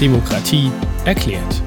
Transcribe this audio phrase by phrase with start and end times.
[0.00, 0.70] Demokratie
[1.06, 1.62] erklärt.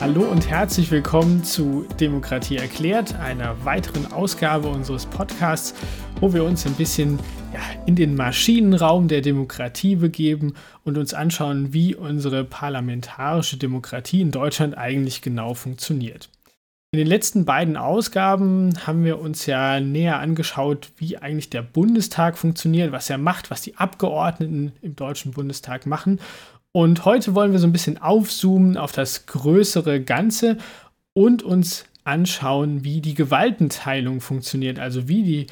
[0.00, 5.74] Hallo und herzlich willkommen zu Demokratie erklärt, einer weiteren Ausgabe unseres Podcasts,
[6.20, 7.18] wo wir uns ein bisschen
[7.52, 10.54] ja, in den Maschinenraum der Demokratie begeben
[10.84, 16.30] und uns anschauen, wie unsere parlamentarische Demokratie in Deutschland eigentlich genau funktioniert.
[16.92, 22.38] In den letzten beiden Ausgaben haben wir uns ja näher angeschaut, wie eigentlich der Bundestag
[22.38, 26.18] funktioniert, was er macht, was die Abgeordneten im Deutschen Bundestag machen.
[26.72, 30.58] Und heute wollen wir so ein bisschen aufzoomen auf das größere Ganze
[31.12, 35.46] und uns anschauen, wie die Gewaltenteilung funktioniert, also wie die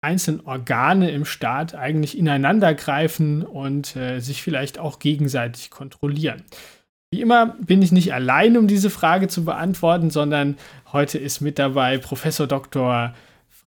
[0.00, 6.42] einzelnen Organe im Staat eigentlich ineinandergreifen und äh, sich vielleicht auch gegenseitig kontrollieren.
[7.12, 10.56] Wie immer bin ich nicht allein, um diese Frage zu beantworten, sondern
[10.92, 13.14] heute ist mit dabei Professor Dr.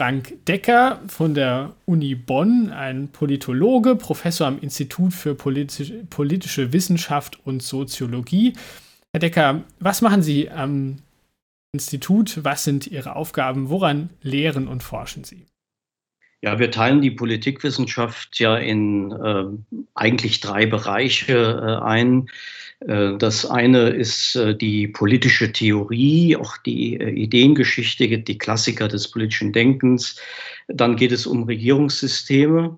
[0.04, 7.40] Frank Decker von der Uni Bonn, ein Politologe, Professor am Institut für politische, politische Wissenschaft
[7.46, 8.52] und Soziologie.
[9.14, 10.98] Herr Decker, was machen Sie am
[11.72, 12.44] Institut?
[12.44, 13.70] Was sind Ihre Aufgaben?
[13.70, 15.46] Woran lehren und forschen Sie?
[16.42, 19.46] Ja, wir teilen die Politikwissenschaft ja in äh,
[19.96, 22.28] eigentlich drei Bereiche äh, ein.
[22.88, 29.10] Äh, das eine ist äh, die politische Theorie, auch die äh, Ideengeschichte, die Klassiker des
[29.10, 30.20] politischen Denkens.
[30.68, 32.78] Dann geht es um Regierungssysteme.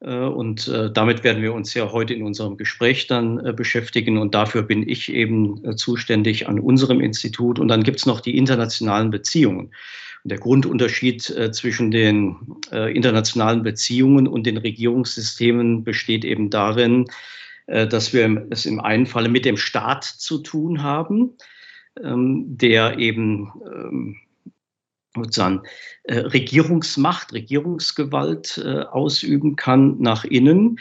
[0.00, 4.16] Und damit werden wir uns ja heute in unserem Gespräch dann beschäftigen.
[4.18, 7.58] Und dafür bin ich eben zuständig an unserem Institut.
[7.58, 9.72] Und dann gibt es noch die internationalen Beziehungen.
[10.22, 12.36] Und der Grundunterschied zwischen den
[12.70, 17.06] internationalen Beziehungen und den Regierungssystemen besteht eben darin,
[17.68, 21.36] dass wir es im einen Falle mit dem Staat zu tun haben,
[22.02, 24.16] ähm, der eben ähm,
[25.14, 25.62] sozusagen
[26.04, 30.78] äh, Regierungsmacht, Regierungsgewalt äh, ausüben kann nach innen.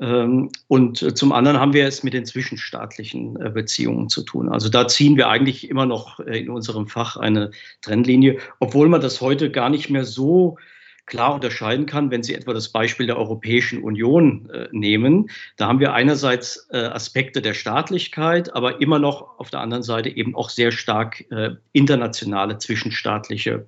[0.00, 4.48] Ähm, und zum anderen haben wir es mit den zwischenstaatlichen Beziehungen zu tun.
[4.48, 7.50] Also da ziehen wir eigentlich immer noch in unserem Fach eine
[7.82, 10.58] Trennlinie, obwohl man das heute gar nicht mehr so
[11.08, 15.30] klar unterscheiden kann, wenn Sie etwa das Beispiel der Europäischen Union äh, nehmen.
[15.56, 20.08] Da haben wir einerseits äh, Aspekte der Staatlichkeit, aber immer noch auf der anderen Seite
[20.10, 23.66] eben auch sehr stark äh, internationale zwischenstaatliche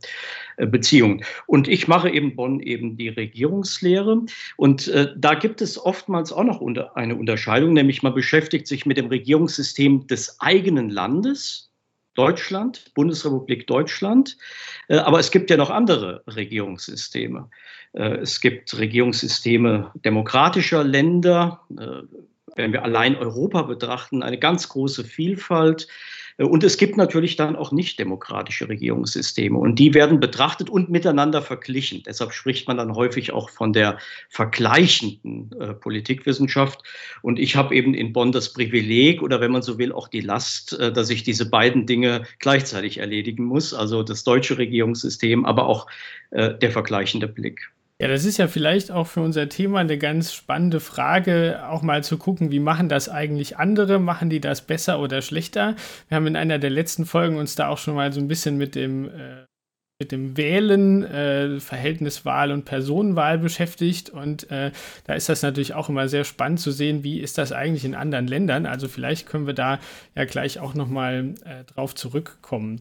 [0.56, 1.24] äh, Beziehungen.
[1.46, 4.22] Und ich mache eben Bonn eben die Regierungslehre.
[4.56, 8.86] Und äh, da gibt es oftmals auch noch unter, eine Unterscheidung, nämlich man beschäftigt sich
[8.86, 11.69] mit dem Regierungssystem des eigenen Landes
[12.20, 14.36] Deutschland, Bundesrepublik Deutschland.
[14.88, 17.48] Äh, aber es gibt ja noch andere Regierungssysteme.
[17.94, 21.62] Äh, es gibt Regierungssysteme demokratischer Länder.
[21.78, 22.03] Äh,
[22.56, 25.88] wenn wir allein Europa betrachten, eine ganz große Vielfalt.
[26.46, 31.42] Und es gibt natürlich dann auch nicht demokratische Regierungssysteme und die werden betrachtet und miteinander
[31.42, 32.02] verglichen.
[32.06, 33.98] Deshalb spricht man dann häufig auch von der
[34.30, 36.82] vergleichenden äh, Politikwissenschaft.
[37.20, 40.22] Und ich habe eben in Bonn das Privileg oder wenn man so will auch die
[40.22, 43.74] Last, äh, dass ich diese beiden Dinge gleichzeitig erledigen muss.
[43.74, 45.88] Also das deutsche Regierungssystem, aber auch
[46.30, 47.70] äh, der vergleichende Blick.
[48.00, 52.03] Ja, das ist ja vielleicht auch für unser Thema eine ganz spannende Frage, auch mal
[52.03, 53.99] zu gucken, wie machen das eigentlich andere?
[53.99, 55.77] Machen die das besser oder schlechter?
[56.09, 58.56] Wir haben in einer der letzten Folgen uns da auch schon mal so ein bisschen
[58.56, 59.44] mit dem, äh,
[60.00, 64.09] mit dem Wählen, äh, Verhältniswahl und Personenwahl beschäftigt.
[64.09, 64.71] Und äh,
[65.05, 67.94] da ist das natürlich auch immer sehr spannend zu sehen, wie ist das eigentlich in
[67.94, 68.65] anderen Ländern.
[68.65, 69.78] Also vielleicht können wir da
[70.15, 72.81] ja gleich auch nochmal äh, drauf zurückkommen.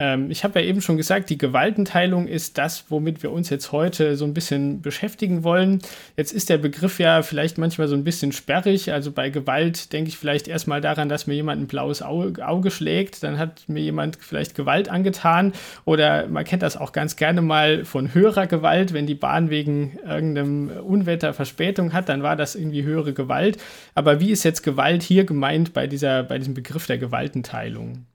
[0.00, 3.72] Ähm, ich habe ja eben schon gesagt, die Gewaltenteilung ist das, womit wir uns jetzt
[3.72, 5.80] heute so ein bisschen beschäftigen wollen.
[6.16, 8.92] Jetzt ist der Begriff ja vielleicht manchmal so ein bisschen sperrig.
[8.92, 12.70] Also bei Gewalt denke ich vielleicht erstmal daran, dass mir jemand ein blaues Auge, Auge
[12.70, 13.24] schlägt.
[13.24, 15.52] Dann hat mir jemand vielleicht Gewalt angetan.
[15.84, 18.92] Oder man kennt das auch ganz gerne mal von höherer Gewalt.
[18.92, 23.58] Wenn die Bahn wegen irgendeinem Unwetter Verspätung hat, dann war das irgendwie höhere Gewalt.
[23.96, 28.06] Aber wie ist jetzt Gewalt hier gemeint bei, dieser, bei diesem Begriff der Gewaltenteilung?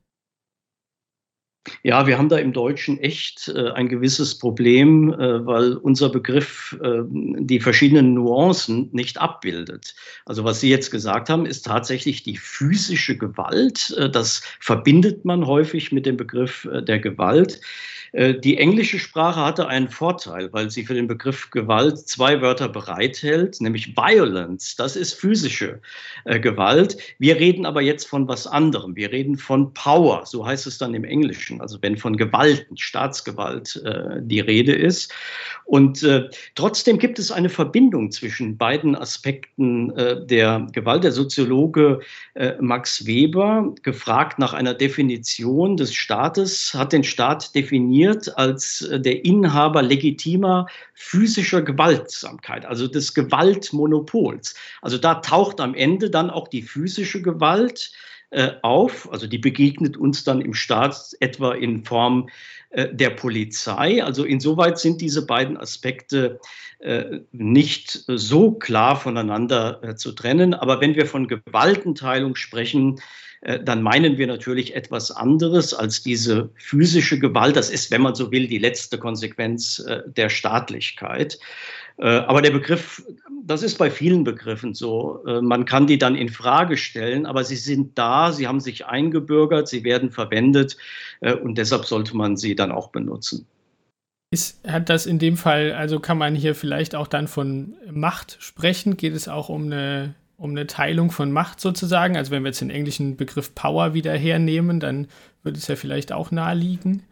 [1.81, 6.78] Ja, wir haben da im Deutschen echt äh, ein gewisses Problem, äh, weil unser Begriff
[6.81, 9.96] äh, die verschiedenen Nuancen nicht abbildet.
[10.26, 13.96] Also was Sie jetzt gesagt haben, ist tatsächlich die physische Gewalt.
[13.97, 17.61] Äh, das verbindet man häufig mit dem Begriff äh, der Gewalt.
[18.11, 22.70] Äh, die englische Sprache hatte einen Vorteil, weil sie für den Begriff Gewalt zwei Wörter
[22.70, 25.82] bereithält, nämlich Violence, das ist physische
[26.26, 26.97] Gewalt.
[27.20, 28.96] Wir reden aber jetzt von was anderem.
[28.96, 31.53] Wir reden von Power, so heißt es dann im Englischen.
[31.53, 35.14] Herrschen, also wenn von Gewalten, Staatsgewalt äh, die Rede ist.
[35.66, 41.03] Und äh, trotzdem gibt es eine Verbindung zwischen beiden Aspekten äh, der Gewalt.
[41.03, 42.00] Der Soziologe
[42.35, 48.99] äh, Max Weber, gefragt nach einer Definition des Staates, hat den Staat definiert als äh,
[48.99, 54.56] der Inhaber legitimer physischer Gewaltsamkeit, also des Gewaltmonopols.
[54.82, 57.91] Also da taucht am Ende dann auch die physische Gewalt
[58.62, 62.30] auf, also die begegnet uns dann im Staat etwa in Form
[62.74, 64.03] äh, der Polizei.
[64.03, 66.40] Also insoweit sind diese beiden Aspekte
[66.80, 70.53] äh, nicht so klar voneinander äh, zu trennen.
[70.56, 73.00] Aber wenn wir von Gewaltenteilung sprechen,
[73.66, 77.58] dann meinen wir natürlich etwas anderes als diese physische Gewalt.
[77.58, 81.38] Das ist, wenn man so will, die letzte Konsequenz der Staatlichkeit.
[81.97, 83.05] Aber der Begriff,
[83.45, 85.23] das ist bei vielen Begriffen so.
[85.41, 89.67] Man kann die dann in Frage stellen, aber sie sind da, sie haben sich eingebürgert,
[89.67, 90.78] sie werden verwendet
[91.22, 93.45] und deshalb sollte man sie dann auch benutzen.
[94.31, 98.37] Ist, hat das in dem Fall, also kann man hier vielleicht auch dann von Macht
[98.39, 98.97] sprechen?
[98.97, 102.17] Geht es auch um eine, um eine Teilung von Macht sozusagen?
[102.17, 105.07] Also wenn wir jetzt den englischen Begriff Power wieder hernehmen, dann
[105.43, 107.03] würde es ja vielleicht auch naheliegen.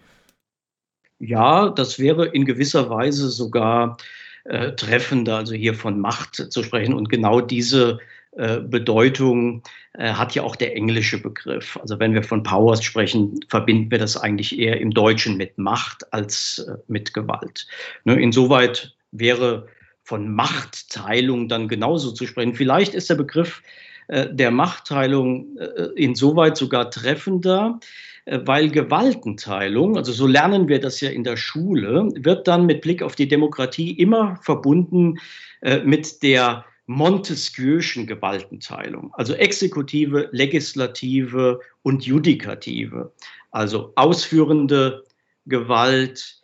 [1.19, 3.97] Ja, das wäre in gewisser Weise sogar
[4.45, 6.93] äh, treffender, also hier von Macht zu sprechen.
[6.93, 7.99] Und genau diese
[8.37, 9.61] äh, Bedeutung
[9.93, 11.77] äh, hat ja auch der englische Begriff.
[11.81, 16.13] Also wenn wir von Powers sprechen, verbinden wir das eigentlich eher im Deutschen mit Macht
[16.13, 17.67] als äh, mit Gewalt.
[18.05, 19.67] Ne, insoweit wäre
[20.03, 22.55] von Machtteilung dann genauso zu sprechen.
[22.55, 23.61] Vielleicht ist der Begriff
[24.09, 25.57] der Machtteilung
[25.95, 27.79] insoweit sogar treffender,
[28.25, 33.01] weil Gewaltenteilung, also so lernen wir das ja in der Schule, wird dann mit Blick
[33.01, 35.19] auf die Demokratie immer verbunden
[35.83, 43.13] mit der Montesquieu'schen Gewaltenteilung, also Exekutive, Legislative und Judikative,
[43.51, 45.03] also ausführende
[45.45, 46.41] Gewalt,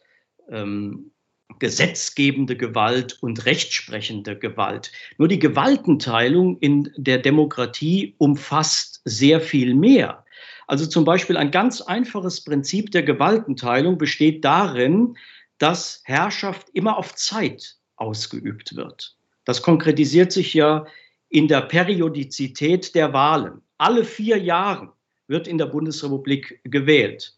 [0.49, 1.11] ähm,
[1.59, 4.91] gesetzgebende Gewalt und rechtsprechende Gewalt.
[5.17, 10.23] Nur die Gewaltenteilung in der Demokratie umfasst sehr viel mehr.
[10.67, 15.17] Also zum Beispiel ein ganz einfaches Prinzip der Gewaltenteilung besteht darin,
[15.57, 19.15] dass Herrschaft immer auf Zeit ausgeübt wird.
[19.45, 20.85] Das konkretisiert sich ja
[21.29, 23.61] in der Periodizität der Wahlen.
[23.77, 24.93] Alle vier Jahre
[25.27, 27.33] wird in der Bundesrepublik gewählt.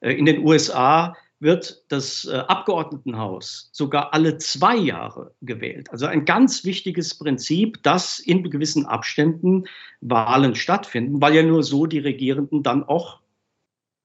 [0.00, 5.90] Äh, in den USA wird das äh, Abgeordnetenhaus sogar alle zwei Jahre gewählt.
[5.90, 9.64] Also ein ganz wichtiges Prinzip, dass in gewissen Abständen
[10.00, 13.20] Wahlen stattfinden, weil ja nur so die Regierenden dann auch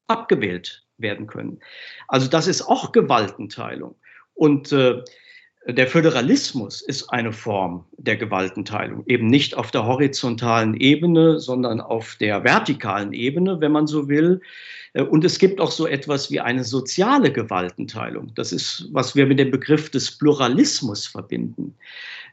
[0.07, 1.59] abgewählt werden können.
[2.07, 3.95] Also das ist auch Gewaltenteilung.
[4.33, 5.03] Und äh,
[5.67, 12.15] der Föderalismus ist eine Form der Gewaltenteilung, eben nicht auf der horizontalen Ebene, sondern auf
[12.15, 14.39] der vertikalen Ebene, wenn man so will.
[14.93, 18.33] Und es gibt auch so etwas wie eine soziale Gewaltenteilung.
[18.35, 21.75] Das ist, was wir mit dem Begriff des Pluralismus verbinden.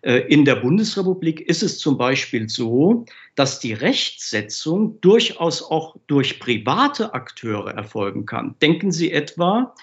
[0.02, 3.04] In der Bundesrepublik ist es zum Beispiel so,
[3.34, 8.54] dass die Rechtsetzung durchaus auch durch private Akteure erfolgen kann.
[8.62, 9.74] Denken Sie etwa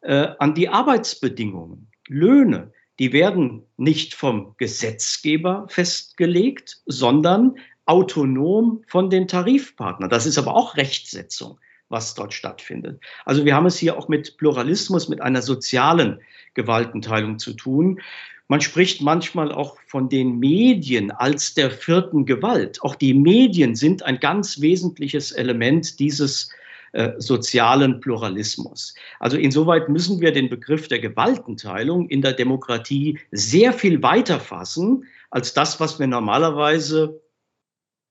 [0.00, 7.56] äh, an die Arbeitsbedingungen, Löhne die werden nicht vom Gesetzgeber festgelegt, sondern
[7.86, 10.10] autonom von den Tarifpartnern.
[10.10, 11.58] Das ist aber auch Rechtsetzung,
[11.88, 13.00] was dort stattfindet.
[13.24, 16.20] Also wir haben es hier auch mit Pluralismus, mit einer sozialen
[16.54, 18.00] Gewaltenteilung zu tun.
[18.48, 22.82] Man spricht manchmal auch von den Medien als der vierten Gewalt.
[22.82, 26.50] Auch die Medien sind ein ganz wesentliches Element dieses
[26.92, 28.94] äh, sozialen Pluralismus.
[29.20, 35.04] Also insoweit müssen wir den Begriff der Gewaltenteilung in der Demokratie sehr viel weiter fassen
[35.30, 37.20] als das, was wir normalerweise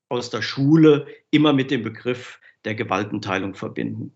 [0.10, 4.12] aus der Schule immer mit dem Begriff der Gewaltenteilung verbinden.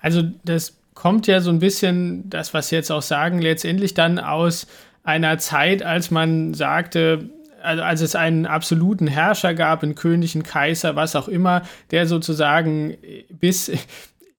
[0.00, 4.18] Also das kommt ja so ein bisschen, das, was Sie jetzt auch sagen, letztendlich dann
[4.18, 4.66] aus
[5.02, 7.30] einer Zeit, als man sagte,
[7.68, 12.06] also als es einen absoluten Herrscher gab, einen König, einen Kaiser, was auch immer, der
[12.06, 12.96] sozusagen
[13.30, 13.70] bis,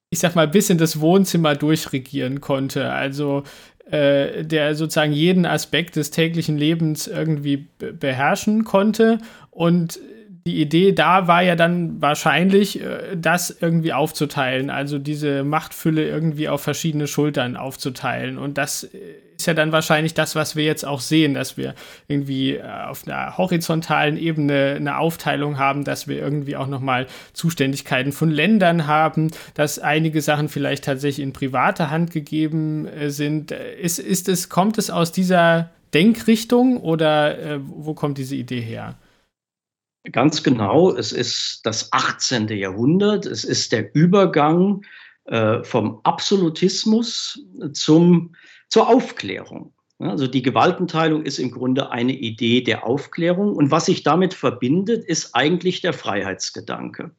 [0.09, 2.91] ich sag mal, bis in das Wohnzimmer durchregieren konnte.
[2.91, 3.43] Also
[3.91, 9.19] äh, der sozusagen jeden Aspekt des täglichen Lebens irgendwie beherrschen konnte
[9.51, 10.00] und
[10.46, 16.50] die Idee da war ja dann wahrscheinlich, äh, das irgendwie aufzuteilen, also diese Machtfülle irgendwie
[16.50, 18.38] auf verschiedene Schultern aufzuteilen.
[18.38, 18.89] Und das
[19.39, 21.74] ist ja dann wahrscheinlich das, was wir jetzt auch sehen, dass wir
[22.08, 28.12] irgendwie äh, auf einer horizontalen Ebene eine Aufteilung haben, dass wir irgendwie auch nochmal Zuständigkeiten
[28.12, 33.51] von Ländern haben, dass einige Sachen vielleicht tatsächlich in private Hand gegeben äh, sind.
[33.51, 38.96] Ist, ist es, kommt es aus dieser Denkrichtung oder äh, wo kommt diese Idee her?
[40.11, 42.47] Ganz genau, es ist das 18.
[42.47, 44.83] Jahrhundert, es ist der Übergang
[45.25, 47.39] äh, vom Absolutismus
[47.73, 48.35] zum,
[48.69, 49.73] zur Aufklärung.
[49.99, 55.03] Also die Gewaltenteilung ist im Grunde eine Idee der Aufklärung und was sich damit verbindet,
[55.03, 57.11] ist eigentlich der Freiheitsgedanke.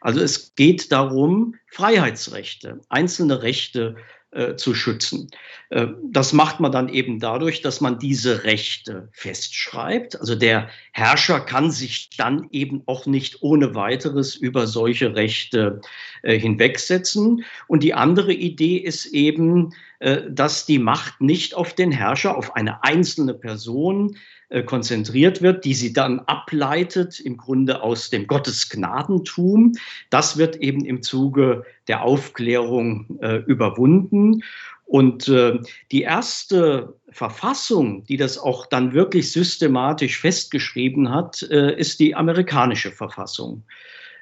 [0.00, 3.96] Also es geht darum, Freiheitsrechte, einzelne Rechte
[4.34, 5.30] äh, zu schützen.
[5.70, 10.18] Äh, das macht man dann eben dadurch, dass man diese Rechte festschreibt.
[10.20, 15.80] Also der Herrscher kann sich dann eben auch nicht ohne weiteres über solche Rechte
[16.22, 17.44] äh, hinwegsetzen.
[17.66, 22.56] Und die andere Idee ist eben, äh, dass die Macht nicht auf den Herrscher, auf
[22.56, 24.16] eine einzelne Person
[24.62, 29.72] konzentriert wird, die sie dann ableitet im Grunde aus dem Gottesgnadentum.
[30.10, 34.42] Das wird eben im Zuge der Aufklärung äh, überwunden.
[34.86, 35.58] Und äh,
[35.90, 42.92] die erste Verfassung, die das auch dann wirklich systematisch festgeschrieben hat, äh, ist die amerikanische
[42.92, 43.64] Verfassung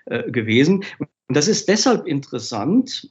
[0.07, 0.85] äh, gewesen.
[0.99, 3.11] Und das ist deshalb interessant,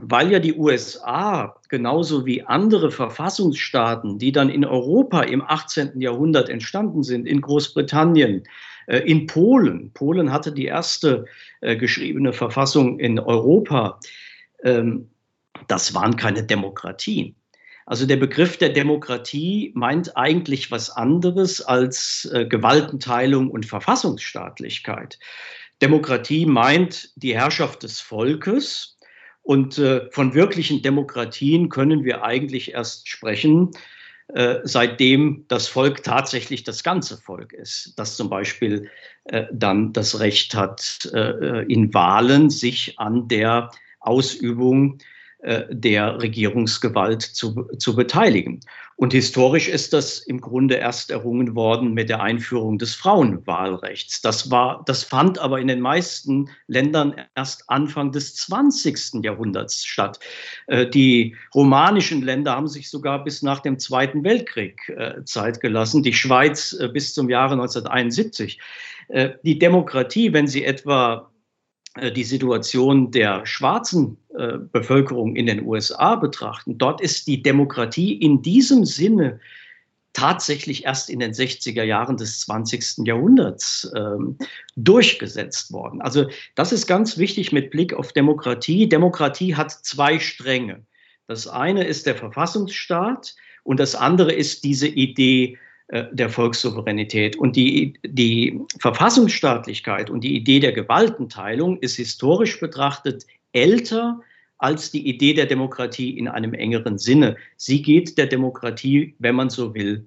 [0.00, 6.00] weil ja die USA genauso wie andere Verfassungsstaaten, die dann in Europa im 18.
[6.00, 8.44] Jahrhundert entstanden sind, in Großbritannien,
[8.86, 11.26] äh, in Polen, Polen hatte die erste
[11.60, 13.98] äh, geschriebene Verfassung in Europa,
[14.62, 15.10] ähm,
[15.66, 17.34] das waren keine Demokratien.
[17.84, 25.18] Also der Begriff der Demokratie meint eigentlich was anderes als äh, Gewaltenteilung und Verfassungsstaatlichkeit.
[25.80, 28.97] Demokratie meint die Herrschaft des Volkes,
[29.42, 33.70] und äh, von wirklichen Demokratien können wir eigentlich erst sprechen,
[34.28, 38.90] äh, seitdem das Volk tatsächlich das ganze Volk ist, das zum Beispiel
[39.24, 45.04] äh, dann das Recht hat, äh, in Wahlen sich an der Ausübung äh,
[45.40, 48.60] der Regierungsgewalt zu, zu beteiligen.
[49.00, 54.22] Und historisch ist das im Grunde erst errungen worden mit der Einführung des Frauenwahlrechts.
[54.22, 59.22] Das, war, das fand aber in den meisten Ländern erst Anfang des 20.
[59.22, 60.18] Jahrhunderts statt.
[60.66, 66.02] Äh, die romanischen Länder haben sich sogar bis nach dem Zweiten Weltkrieg äh, Zeit gelassen,
[66.02, 68.60] die Schweiz bis zum Jahre 1971.
[69.42, 71.30] Die Demokratie, wenn sie etwa
[71.98, 78.12] äh, die Situation der schwarzen äh, Bevölkerung in den USA betrachten, dort ist die Demokratie
[78.14, 79.40] in diesem Sinne
[80.12, 83.06] tatsächlich erst in den 60er Jahren des 20.
[83.06, 84.38] Jahrhunderts ähm,
[84.76, 86.00] durchgesetzt worden.
[86.00, 88.88] Also das ist ganz wichtig mit Blick auf Demokratie.
[88.88, 90.82] Demokratie hat zwei Stränge.
[91.26, 97.36] Das eine ist der Verfassungsstaat und das andere ist diese Idee äh, der Volkssouveränität.
[97.36, 104.20] Und die, die Verfassungsstaatlichkeit und die Idee der Gewaltenteilung ist historisch betrachtet älter
[104.58, 107.36] als die Idee der Demokratie in einem engeren Sinne.
[107.56, 110.06] Sie geht der Demokratie, wenn man so will,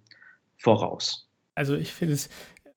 [0.57, 1.27] voraus.
[1.55, 2.29] Also ich finde es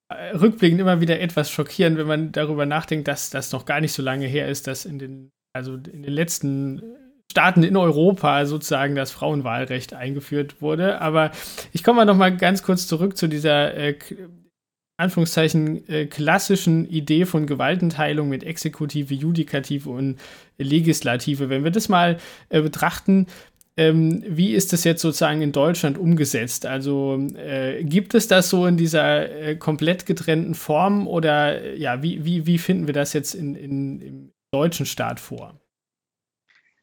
[0.08, 3.92] äh, rückblickend immer wieder etwas schockierend, wenn man darüber nachdenkt, dass das noch gar nicht
[3.92, 6.82] so lange her ist, dass in den, also in den letzten
[7.30, 11.00] Staaten in Europa sozusagen das Frauenwahlrecht eingeführt wurde.
[11.00, 11.32] Aber
[11.72, 13.96] ich komme mal noch mal ganz kurz zurück zu dieser äh,
[14.96, 20.18] Anführungszeichen äh, klassischen Idee von Gewaltenteilung mit Exekutive, Judikative und
[20.56, 21.48] Legislative.
[21.48, 23.26] Wenn wir das mal äh, betrachten,
[23.76, 26.64] ähm, wie ist das jetzt sozusagen in Deutschland umgesetzt?
[26.64, 32.24] Also äh, gibt es das so in dieser äh, komplett getrennten Form oder ja, wie,
[32.24, 35.60] wie, wie finden wir das jetzt in, in, im deutschen Staat vor?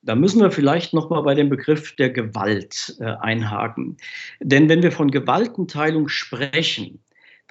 [0.04, 3.98] Da müssen wir vielleicht noch mal bei dem Begriff der Gewalt äh, einhaken.
[4.42, 7.00] Denn wenn wir von Gewaltenteilung sprechen,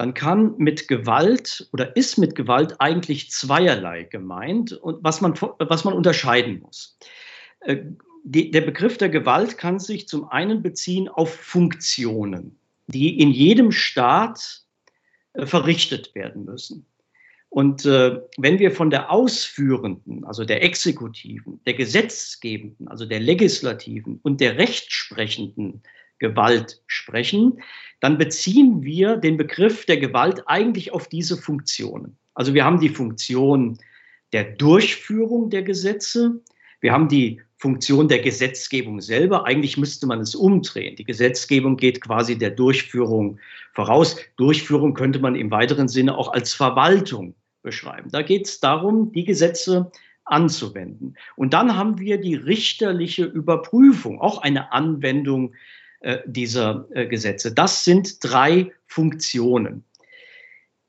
[0.00, 5.85] dann kann mit Gewalt oder ist mit Gewalt eigentlich zweierlei gemeint und was man, was
[5.85, 6.97] man unterscheiden muss.
[7.61, 7.83] Äh,
[8.25, 14.62] der Begriff der Gewalt kann sich zum einen beziehen auf Funktionen, die in jedem Staat
[15.35, 16.87] äh, verrichtet werden müssen.
[17.50, 24.19] Und äh, wenn wir von der ausführenden, also der exekutiven, der gesetzgebenden, also der legislativen
[24.23, 25.83] und der rechtsprechenden
[26.21, 27.61] Gewalt sprechen,
[27.99, 32.17] dann beziehen wir den Begriff der Gewalt eigentlich auf diese Funktionen.
[32.35, 33.79] Also wir haben die Funktion
[34.33, 36.41] der Durchführung der Gesetze,
[36.81, 39.45] wir haben die Funktion der Gesetzgebung selber.
[39.45, 40.97] Eigentlich müsste man es umdrehen.
[40.97, 43.39] Die Gesetzgebung geht quasi der Durchführung
[43.75, 44.17] voraus.
[44.39, 48.09] Durchführung könnte man im weiteren Sinne auch als Verwaltung beschreiben.
[48.11, 49.93] Da geht es darum, die Gesetze
[50.25, 51.17] anzuwenden.
[51.37, 55.53] Und dann haben wir die richterliche Überprüfung, auch eine Anwendung
[56.26, 57.52] dieser äh, Gesetze.
[57.52, 59.85] Das sind drei Funktionen.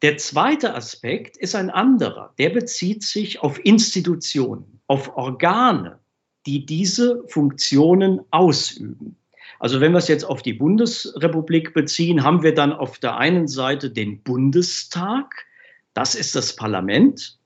[0.02, 2.34] Der zweite Aspekt ist ein anderer.
[2.40, 6.00] Der bezieht sich auf Institutionen, auf Organe,
[6.48, 9.16] die diese Funktionen ausüben.
[9.60, 13.48] Also wenn wir es jetzt auf die Bundesrepublik beziehen, haben wir dann auf der einen
[13.48, 15.46] Seite den Bundestag,
[15.94, 17.38] das ist das Parlament.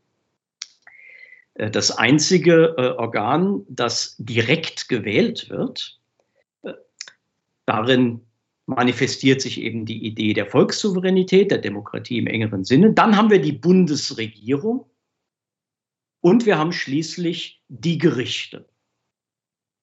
[1.55, 5.99] äh, das einzige äh, Organ, das direkt gewählt wird.
[7.65, 8.21] Darin
[8.65, 12.93] manifestiert sich eben die Idee der Volkssouveränität, der Demokratie im engeren Sinne.
[12.93, 14.85] Dann haben wir die Bundesregierung
[16.21, 18.67] und wir haben schließlich die Gerichte.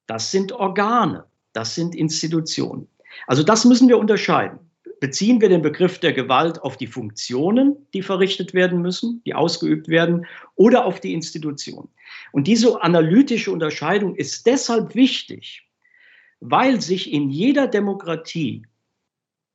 [0.07, 2.89] Das sind Organe, das sind Institutionen.
[3.27, 4.59] Also das müssen wir unterscheiden.
[5.01, 9.89] Beziehen wir den Begriff der Gewalt auf die Funktionen, die verrichtet werden müssen, die ausgeübt
[9.89, 11.89] werden, oder auf die Institution?
[12.31, 15.69] Und diese analytische Unterscheidung ist deshalb wichtig,
[16.43, 18.67] weil sich in jeder Demokratie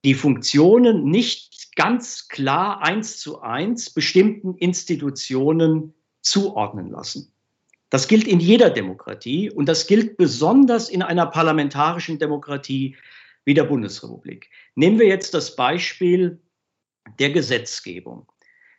[0.05, 7.33] die Funktionen nicht ganz klar eins zu eins bestimmten Institutionen zuordnen lassen.
[7.89, 12.95] Das gilt in jeder Demokratie und das gilt besonders in einer parlamentarischen Demokratie
[13.43, 14.49] wie der Bundesrepublik.
[14.75, 16.39] Nehmen wir jetzt das Beispiel
[17.19, 18.31] der Gesetzgebung.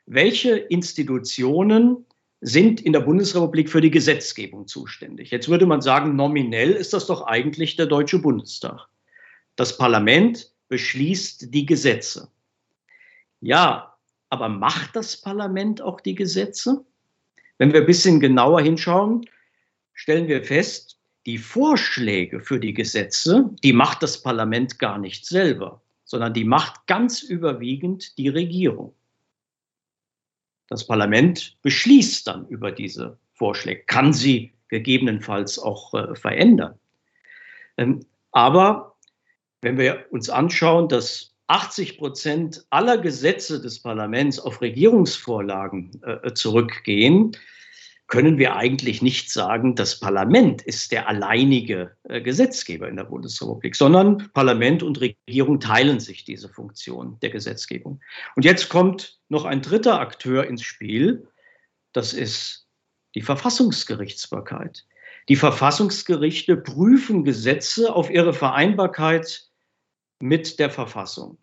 [0.06, 2.06] Welche Institutionen
[2.40, 5.30] sind in der Bundesrepublik für die Gesetzgebung zuständig?
[5.30, 8.86] Jetzt würde man sagen, nominell ist das doch eigentlich der Deutsche Bundestag.
[9.56, 12.30] Das Parlament beschließt die Gesetze.
[13.40, 13.96] Ja,
[14.30, 16.84] aber macht das Parlament auch die Gesetze?
[17.56, 19.26] Wenn wir ein bisschen genauer hinschauen,
[19.94, 25.82] stellen wir fest, die Vorschläge für die Gesetze, die macht das Parlament gar nicht selber,
[26.04, 28.94] sondern die macht ganz überwiegend die Regierung.
[30.68, 36.78] Das Parlament beschließt dann über diese Vorschläge, kann sie gegebenenfalls auch äh, verändern.
[37.76, 38.96] Ähm, aber
[39.62, 47.32] wenn wir uns anschauen, dass 80 Prozent aller Gesetze des Parlaments auf Regierungsvorlagen äh, zurückgehen,
[48.08, 53.76] können wir eigentlich nicht sagen, das Parlament ist der alleinige äh, Gesetzgeber in der Bundesrepublik,
[53.76, 58.00] sondern Parlament und Regierung teilen sich diese Funktion der Gesetzgebung.
[58.34, 61.28] Und jetzt kommt noch ein dritter Akteur ins Spiel,
[61.92, 62.66] das ist
[63.14, 64.86] die Verfassungsgerichtsbarkeit.
[65.28, 69.48] Die Verfassungsgerichte prüfen Gesetze auf ihre Vereinbarkeit
[70.18, 71.36] mit der Verfassung.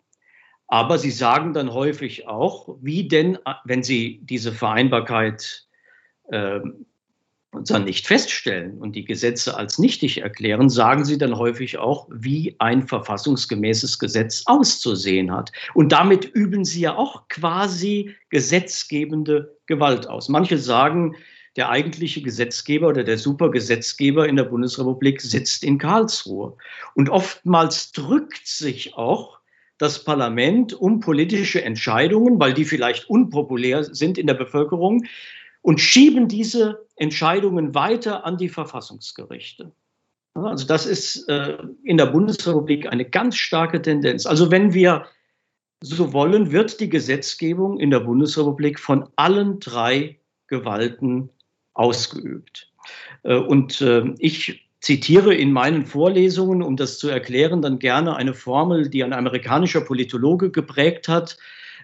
[0.66, 5.65] Aber sie sagen dann häufig auch, wie denn, wenn sie diese Vereinbarkeit
[6.30, 12.56] dann nicht feststellen und die Gesetze als nichtig erklären, sagen sie dann häufig auch, wie
[12.58, 15.52] ein verfassungsgemäßes Gesetz auszusehen hat.
[15.74, 20.28] Und damit üben sie ja auch quasi gesetzgebende Gewalt aus.
[20.28, 21.16] Manche sagen,
[21.56, 26.56] der eigentliche Gesetzgeber oder der Supergesetzgeber in der Bundesrepublik sitzt in Karlsruhe.
[26.94, 29.38] Und oftmals drückt sich auch
[29.78, 35.04] das Parlament um politische Entscheidungen, weil die vielleicht unpopulär sind in der Bevölkerung,
[35.66, 39.72] und schieben diese Entscheidungen weiter an die Verfassungsgerichte.
[40.34, 44.26] Also das ist äh, in der Bundesrepublik eine ganz starke Tendenz.
[44.26, 45.06] Also wenn wir
[45.82, 51.30] so wollen, wird die Gesetzgebung in der Bundesrepublik von allen drei Gewalten
[51.74, 52.70] ausgeübt.
[53.24, 58.34] Äh, und äh, ich zitiere in meinen Vorlesungen, um das zu erklären, dann gerne eine
[58.34, 61.36] Formel, die ein amerikanischer Politologe geprägt hat,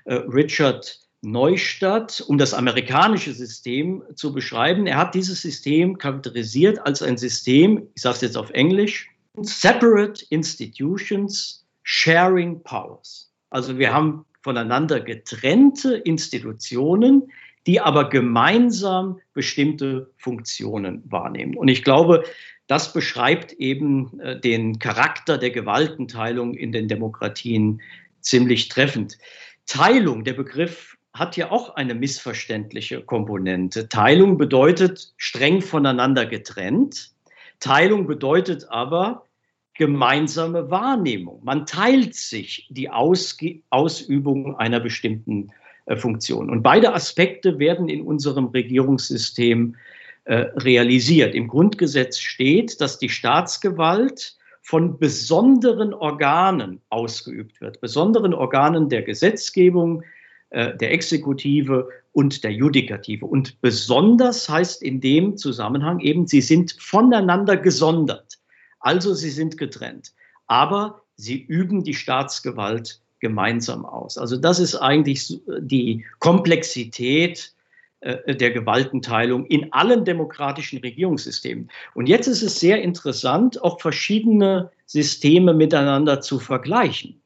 [0.04, 4.86] Richard Neustadt, um das amerikanische System zu beschreiben.
[4.86, 9.08] Er hat dieses System charakterisiert als ein System, ich sage es jetzt auf Englisch,
[9.40, 13.32] Separate Institutions Sharing Powers.
[13.50, 17.30] Also wir haben voneinander getrennte Institutionen,
[17.66, 21.56] die aber gemeinsam bestimmte Funktionen wahrnehmen.
[21.56, 22.24] Und ich glaube,
[22.66, 27.80] das beschreibt eben äh, den Charakter der Gewaltenteilung in den Demokratien
[28.20, 29.18] ziemlich treffend.
[29.66, 33.88] Teilung, der Begriff hat ja auch eine missverständliche Komponente.
[33.88, 37.12] Teilung bedeutet streng voneinander getrennt.
[37.60, 39.26] Teilung bedeutet aber
[39.74, 41.40] gemeinsame Wahrnehmung.
[41.44, 45.50] Man teilt sich die Ausge Ausübung einer bestimmten
[45.86, 46.50] äh, Funktion.
[46.50, 49.76] Und beide Aspekte werden in unserem Regierungssystem
[50.24, 51.34] äh, realisiert.
[51.34, 60.04] Im Grundgesetz steht, dass die Staatsgewalt von besonderen Organen ausgeübt wird, besonderen Organen der Gesetzgebung,
[60.52, 63.24] äh, der Exekutive und der Judikative.
[63.24, 68.38] Und besonders heißt in dem Zusammenhang eben, sie sind voneinander gesondert.
[68.78, 70.12] Also sie sind getrennt.
[70.46, 74.18] Aber sie üben die Staatsgewalt gemeinsam aus.
[74.18, 77.54] Also das ist eigentlich die Komplexität
[78.00, 81.70] äh, der Gewaltenteilung in allen demokratischen Regierungssystemen.
[81.94, 87.22] Und jetzt ist es sehr interessant, auch verschiedene Systeme miteinander zu vergleichen.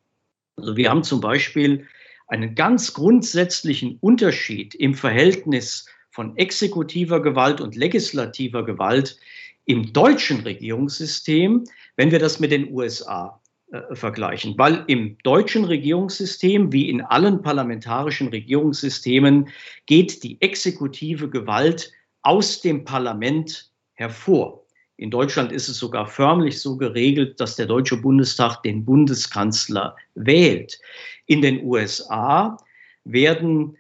[0.57, 1.89] Also wir haben zum Beispiel
[2.27, 9.19] einen ganz grundsätzlichen Unterschied im Verhältnis von exekutiver Gewalt und legislativer Gewalt
[9.65, 11.65] im deutschen Regierungssystem,
[11.97, 13.41] wenn wir das mit den USA
[13.73, 19.49] äh, vergleichen, weil im deutschen Regierungssystem wie in allen parlamentarischen Regierungssystemen
[19.87, 24.66] geht die exekutive Gewalt aus dem Parlament hervor.
[24.99, 30.81] In Deutschland ist es sogar förmlich so geregelt, dass der Deutsche Bundestag den Bundeskanzler wählt.
[31.27, 32.57] In den USA
[33.05, 33.77] werden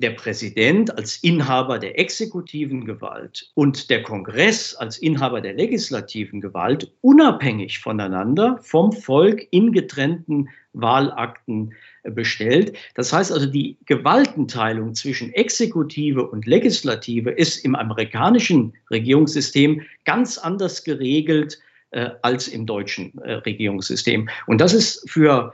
[0.00, 6.90] der Präsident als Inhaber der exekutiven Gewalt und der Kongress als Inhaber der legislativen Gewalt
[7.02, 12.76] unabhängig voneinander vom Volk in getrennten Wahlakten bestellt.
[12.94, 20.84] Das heißt also, die Gewaltenteilung zwischen Exekutive und Legislative ist im amerikanischen Regierungssystem ganz anders
[20.84, 21.58] geregelt
[21.90, 24.28] äh, als im deutschen äh, Regierungssystem.
[24.46, 25.52] Und das ist für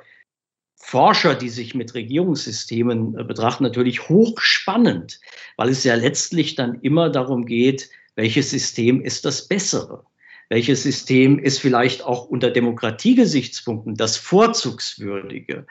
[0.89, 5.19] Forscher, die sich mit Regierungssystemen äh, betrachten, natürlich hochspannend,
[5.57, 10.05] weil es ja letztlich dann immer darum geht, welches System ist das bessere
[10.49, 15.67] welches System ist vielleicht auch unter Demokratiegesichtspunkten das vorzugswürdige.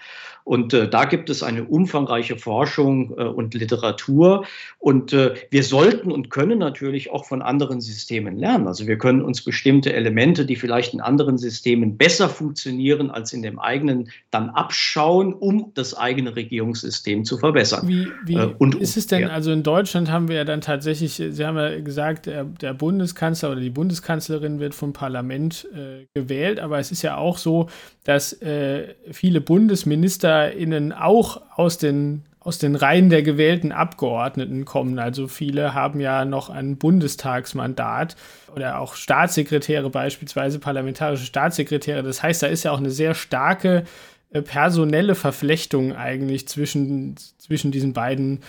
[0.46, 4.46] Und äh, da gibt es eine umfangreiche Forschung äh, und Literatur.
[4.78, 8.68] Und äh, wir sollten und können natürlich auch von anderen Systemen lernen.
[8.68, 13.42] Also wir können uns bestimmte Elemente, die vielleicht in anderen Systemen besser funktionieren als in
[13.42, 17.88] dem eigenen, dann abschauen, um das eigene Regierungssystem zu verbessern.
[17.88, 21.14] Wie, wie äh, und, ist es denn, also in Deutschland haben wir ja dann tatsächlich,
[21.14, 26.60] Sie haben ja gesagt, der, der Bundeskanzler oder die Bundeskanzlerin wird vom Parlament äh, gewählt,
[26.60, 27.70] aber es ist ja auch so,
[28.04, 34.98] dass äh, viele BundesministerInnen auch aus den, aus den Reihen der gewählten Abgeordneten kommen.
[34.98, 38.16] Also viele haben ja noch ein Bundestagsmandat
[38.56, 42.02] oder auch Staatssekretäre beispielsweise, parlamentarische Staatssekretäre.
[42.02, 43.84] Das heißt, da ist ja auch eine sehr starke
[44.32, 48.40] äh, personelle Verflechtung eigentlich zwischen, zwischen diesen beiden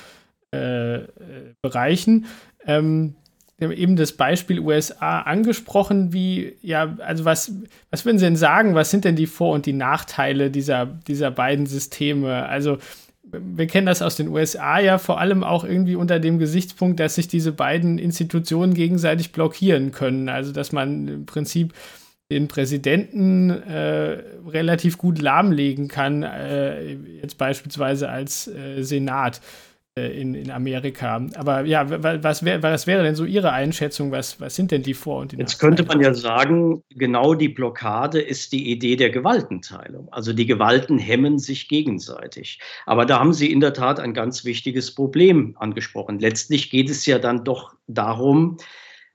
[0.55, 1.07] äh, äh,
[3.57, 3.73] Bereichen.
[3.73, 7.53] Ähm, eben das Beispiel USA angesprochen, wie, ja, also was,
[7.91, 11.31] was würden Sie denn sagen, was sind denn die Vor- und die Nachteile dieser, dieser
[11.31, 12.47] beiden Systeme?
[12.47, 12.79] Also,
[13.33, 17.17] wir kennen das aus den USA ja vor allem auch irgendwie unter dem Gesichtspunkt, dass
[17.17, 20.29] sich diese beiden Institutionen gegenseitig blockieren können.
[20.29, 21.75] Also, dass man im Prinzip
[22.31, 29.41] den Präsidenten äh, relativ gut lahmlegen kann, äh, jetzt beispielsweise als äh, Senat.
[29.99, 31.25] Äh, in, in Amerika.
[31.37, 31.87] Aber ja,
[32.23, 34.11] was, wär, was wäre denn so Ihre Einschätzung?
[34.11, 37.49] Was, was sind denn die Vor- und die Jetzt könnte man ja sagen, genau die
[37.49, 40.13] Blockade ist die Idee der Gewaltenteilung.
[40.13, 42.61] Also die Gewalten hemmen sich gegenseitig.
[42.85, 46.19] Aber da haben Sie in der Tat ein ganz wichtiges Problem angesprochen.
[46.19, 48.59] Letztlich geht es ja dann doch darum,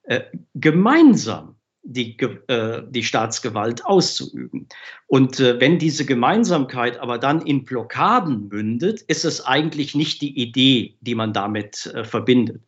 [0.03, 0.21] äh,
[0.55, 2.17] gemeinsam die,
[2.47, 4.67] äh, die Staatsgewalt auszuüben.
[5.07, 10.39] Und äh, wenn diese Gemeinsamkeit aber dann in Blockaden mündet, ist es eigentlich nicht die
[10.39, 12.61] Idee, die man damit äh, verbindet.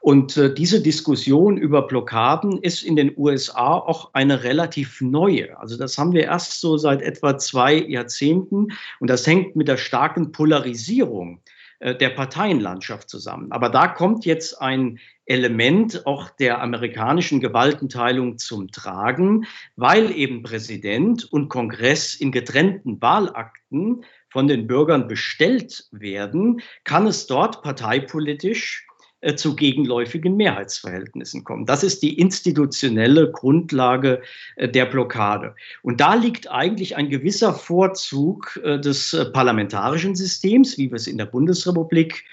[0.00, 5.58] Und äh, diese Diskussion über Blockaden ist in den USA auch eine relativ neue.
[5.58, 8.68] Also das haben wir erst so seit etwa zwei Jahrzehnten
[9.00, 13.52] und das hängt mit der starken Polarisierung äh, der Parteienlandschaft zusammen.
[13.52, 21.30] Aber da kommt jetzt ein Element auch der amerikanischen Gewaltenteilung zum Tragen, weil eben Präsident
[21.30, 28.87] und Kongress in getrennten Wahlakten von den Bürgern bestellt werden, kann es dort parteipolitisch äh,
[29.36, 31.66] zu gegenläufigen Mehrheitsverhältnissen kommen.
[31.66, 34.22] Das ist die institutionelle Grundlage
[34.56, 35.54] äh, der Blockade.
[35.82, 41.18] Und da liegt eigentlich ein gewisser Vorzug äh, des parlamentarischen Systems, wie wir es in
[41.18, 42.24] der Bundesrepublik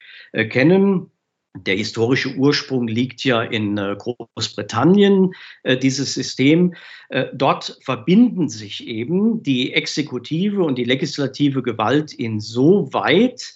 [0.50, 1.10] kennen.
[1.56, 5.32] Der historische Ursprung liegt ja in Großbritannien,
[5.82, 6.74] dieses System.
[7.34, 13.54] Dort verbinden sich eben die exekutive und die legislative Gewalt insoweit,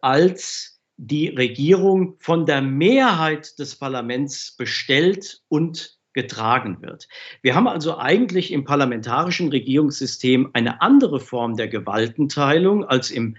[0.00, 0.69] als
[1.02, 7.08] die Regierung von der Mehrheit des Parlaments bestellt und getragen wird.
[7.40, 13.38] Wir haben also eigentlich im parlamentarischen Regierungssystem eine andere Form der Gewaltenteilung als im,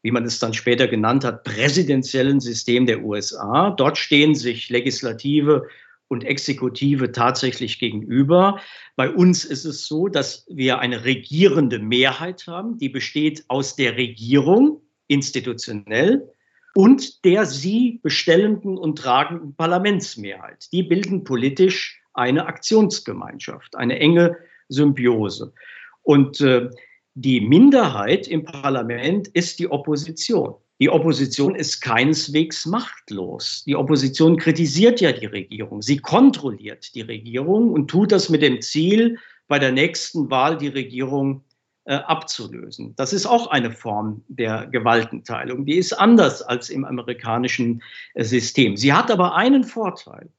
[0.00, 3.70] wie man es dann später genannt hat, präsidentiellen System der USA.
[3.70, 5.68] Dort stehen sich Legislative
[6.08, 8.60] und Exekutive tatsächlich gegenüber.
[8.96, 13.98] Bei uns ist es so, dass wir eine regierende Mehrheit haben, die besteht aus der
[13.98, 16.33] Regierung institutionell
[16.74, 20.72] und der sie bestellenden und tragenden Parlamentsmehrheit.
[20.72, 24.36] Die bilden politisch eine Aktionsgemeinschaft, eine enge
[24.68, 25.52] Symbiose.
[26.02, 26.68] Und äh,
[27.14, 30.54] die Minderheit im Parlament ist die Opposition.
[30.80, 33.62] Die Opposition ist keineswegs machtlos.
[33.66, 35.80] Die Opposition kritisiert ja die Regierung.
[35.80, 40.68] Sie kontrolliert die Regierung und tut das mit dem Ziel, bei der nächsten Wahl die
[40.68, 41.44] Regierung
[41.92, 42.94] abzulösen.
[42.96, 45.66] Das ist auch eine Form der Gewaltenteilung.
[45.66, 47.82] Die ist anders als im amerikanischen
[48.14, 48.76] äh, System.
[48.76, 50.30] Sie hat aber einen Vorteil,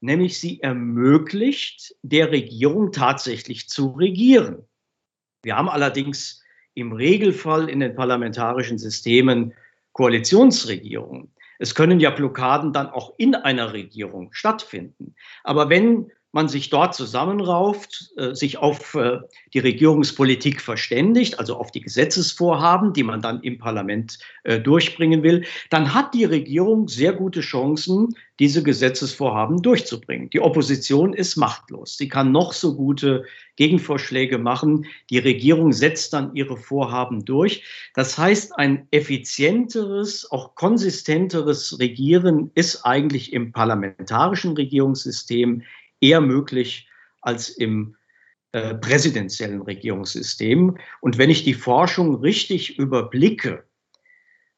[0.00, 4.64] nämlich sie ermöglicht der Regierung tatsächlich zu regieren.
[5.42, 6.42] Wir haben allerdings
[6.74, 9.52] im Regelfall in den parlamentarischen Systemen
[9.92, 11.32] Koalitionsregierungen.
[11.58, 15.14] Es können ja Blockaden dann auch in einer Regierung stattfinden.
[15.42, 19.18] Aber wenn man sich dort zusammenrauft, äh, sich auf äh,
[19.54, 25.44] die Regierungspolitik verständigt, also auf die Gesetzesvorhaben, die man dann im Parlament äh, durchbringen will,
[25.70, 30.30] dann hat die Regierung sehr gute Chancen, diese Gesetzesvorhaben durchzubringen.
[30.30, 31.96] Die Opposition ist machtlos.
[31.96, 33.24] Sie kann noch so gute
[33.56, 34.86] Gegenvorschläge machen.
[35.10, 37.64] Die Regierung setzt dann ihre Vorhaben durch.
[37.94, 45.62] Das heißt, ein effizienteres, auch konsistenteres Regieren ist eigentlich im parlamentarischen Regierungssystem
[46.00, 46.88] eher möglich
[47.20, 47.96] als im
[48.52, 50.78] äh, präsidentiellen Regierungssystem.
[51.00, 53.64] Und wenn ich die Forschung richtig überblicke,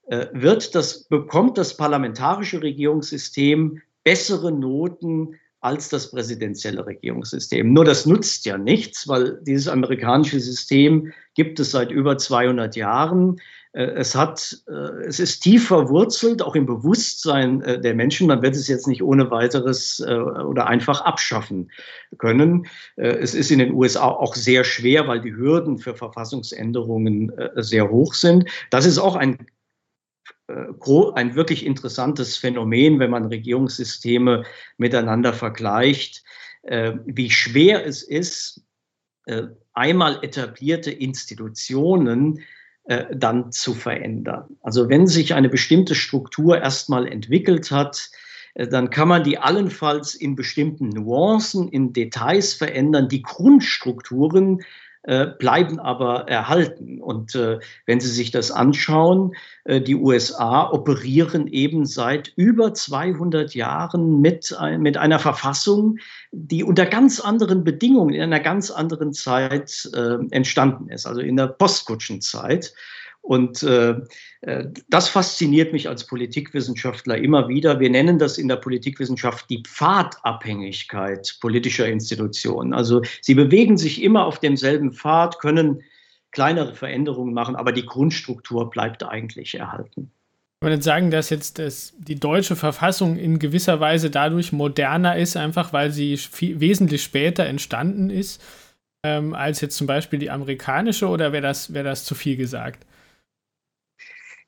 [0.06, 7.72] äh, wird das, bekommt das parlamentarische Regierungssystem bessere Noten als das präsidentielle Regierungssystem.
[7.72, 13.40] Nur das nutzt ja nichts, weil dieses amerikanische System gibt es seit über 200 Jahren.
[13.72, 18.26] Äh, es hat, äh, es ist tief verwurzelt, auch im Bewusstsein äh, der Menschen.
[18.26, 21.70] Man wird es jetzt nicht ohne weiteres oder einfach abschaffen
[22.18, 22.66] können.
[22.96, 28.14] Es ist in den USA auch sehr schwer, weil die Hürden für Verfassungsänderungen sehr hoch
[28.14, 28.48] sind.
[28.70, 29.46] Das ist auch ein
[31.14, 34.44] ein wirklich interessantes Phänomen, wenn man Regierungssysteme
[34.78, 36.24] miteinander vergleicht,
[36.64, 38.64] wie schwer es ist,
[39.74, 42.42] einmal etablierte Institutionen
[42.84, 44.56] äh, dann zu verändern.
[44.62, 48.10] Also wenn sich eine bestimmte Struktur erstmal entwickelt hat,
[48.54, 53.08] äh, dann kann man die allenfalls in bestimmten Nuancen, in Details verändern.
[53.08, 54.62] Die Grundstrukturen
[55.02, 57.00] äh, bleiben aber erhalten.
[57.00, 59.34] Und äh, wenn Sie sich das anschauen,
[59.64, 65.98] äh, die USA operieren eben seit über 200 Jahren mit, mit einer Verfassung,
[66.32, 71.36] die unter ganz anderen Bedingungen, in einer ganz anderen Zeit äh, entstanden ist, also in
[71.36, 72.74] der Postkutschenzeit.
[73.22, 73.96] Und äh,
[74.40, 77.78] äh, das fasziniert mich als Politikwissenschaftler immer wieder.
[77.78, 82.72] Wir nennen das in der Politikwissenschaft die Pfadabhängigkeit politischer Institutionen.
[82.72, 85.82] Also sie bewegen sich immer auf demselben Pfad, können
[86.30, 90.10] kleinere Veränderungen machen, aber die Grundstruktur bleibt eigentlich erhalten.
[90.62, 95.36] Ich würde sagen, dass jetzt das, die deutsche Verfassung in gewisser Weise dadurch moderner ist,
[95.36, 98.42] einfach weil sie viel, wesentlich später entstanden ist,
[99.02, 102.84] ähm, als jetzt zum Beispiel die amerikanische, oder wäre das, wär das zu viel gesagt?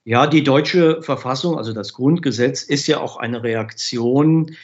[0.04, 4.56] Ja, die deutsche Verfassung, also das Grundgesetz, ist ja auch eine Reaktion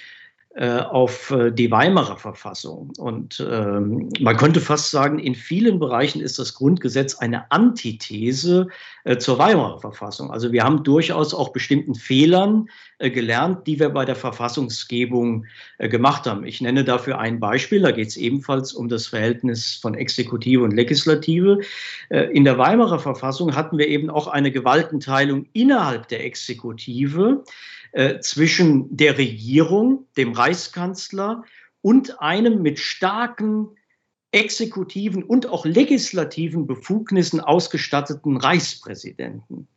[0.59, 2.90] äh, auf äh, die Weimarer Verfassung.
[2.98, 8.66] Und ähm, man könnte fast sagen, in vielen Bereichen ist das Grundgesetz eine Antithese
[9.05, 10.33] äh, zur Weimarer Verfassung.
[10.33, 15.46] Also wir haben durchaus auch bestimmten Fehlern gelernt, die wir bei der Verfassungsgebung
[15.78, 16.44] äh, gemacht haben.
[16.44, 20.72] Ich nenne dafür ein Beispiel, da geht es ebenfalls um das Verhältnis von Exekutive und
[20.72, 21.61] Legislative.
[22.08, 27.44] Äh, in der Weimarer Verfassung hatten wir eben auch eine Gewaltenteilung innerhalb der Exekutive
[27.92, 31.44] äh, zwischen der Regierung, dem Reichskanzler
[31.80, 33.68] und einem mit starken
[34.32, 39.68] exekutiven und auch legislativen Befugnissen ausgestatteten Reichspräsidenten.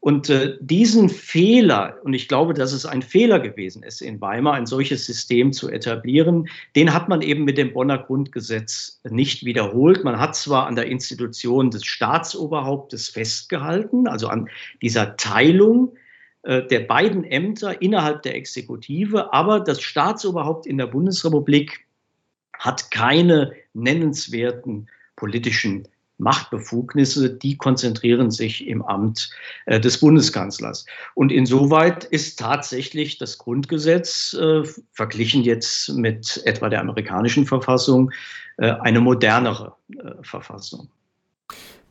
[0.00, 4.54] Und äh, diesen Fehler, und ich glaube, dass es ein Fehler gewesen ist, in Weimar
[4.54, 10.04] ein solches System zu etablieren, den hat man eben mit dem Bonner Grundgesetz nicht wiederholt.
[10.04, 14.48] Man hat zwar an der Institution des Staatsoberhauptes festgehalten, also an
[14.80, 15.96] dieser Teilung
[16.42, 21.84] äh, der beiden Ämter innerhalb der Exekutive, aber das Staatsoberhaupt in der Bundesrepublik
[22.52, 29.30] hat keine nennenswerten politischen Machtbefugnisse, die konzentrieren sich im Amt
[29.66, 30.86] äh, des Bundeskanzlers.
[31.14, 38.10] Und insoweit ist tatsächlich das Grundgesetz, äh, verglichen jetzt mit etwa der amerikanischen Verfassung,
[38.58, 40.88] äh, eine modernere äh, Verfassung.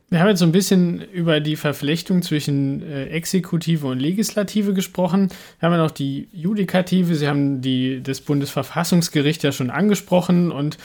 [0.09, 5.29] Wir haben jetzt so ein bisschen über die Verflechtung zwischen äh, Exekutive und Legislative gesprochen.
[5.59, 7.15] Wir haben ja noch die Judikative.
[7.15, 10.77] Sie haben die, das Bundesverfassungsgericht ja schon angesprochen und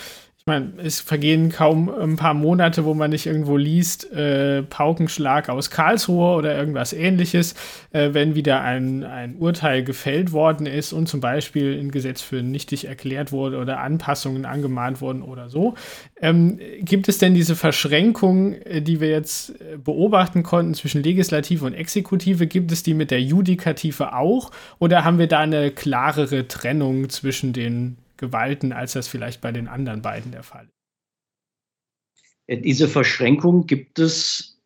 [0.50, 5.70] meine, es vergehen kaum ein paar Monate, wo man nicht irgendwo liest, äh, Paukenschlag aus
[5.70, 7.54] Karlsruhe oder irgendwas ähnliches,
[7.92, 12.42] äh, wenn wieder ein, ein Urteil gefällt worden ist und zum Beispiel ein Gesetz für
[12.42, 15.74] nichtig erklärt wurde oder Anpassungen angemahnt wurden oder so.
[16.20, 21.64] Ähm, gibt es denn diese Verschränkung, äh, die wir jetzt äh, beobachten konnten zwischen Legislative
[21.64, 26.48] und Exekutive, gibt es die mit der Judikative auch oder haben wir da eine klarere
[26.48, 32.64] Trennung zwischen den Gewalten, als das vielleicht bei den anderen beiden der Fall ist.
[32.64, 34.60] Diese Verschränkung gibt es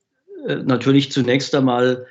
[0.47, 2.07] äh, natürlich zunächst einmal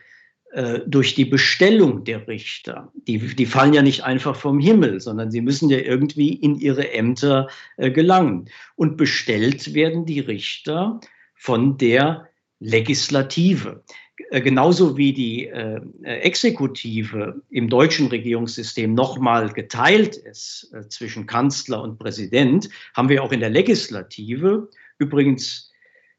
[0.52, 2.92] äh, durch die Bestellung der Richter.
[3.08, 6.92] Die, die fallen ja nicht einfach vom Himmel, sondern sie müssen ja irgendwie in ihre
[6.94, 8.50] Ämter äh, gelangen.
[8.76, 11.00] Und bestellt werden die Richter
[11.34, 12.30] von der
[12.60, 13.84] Legislative.
[14.30, 21.82] Äh, genauso wie die äh, Exekutive im deutschen Regierungssystem nochmal geteilt ist äh, zwischen Kanzler
[21.82, 25.72] und Präsident, haben wir auch in der Legislative übrigens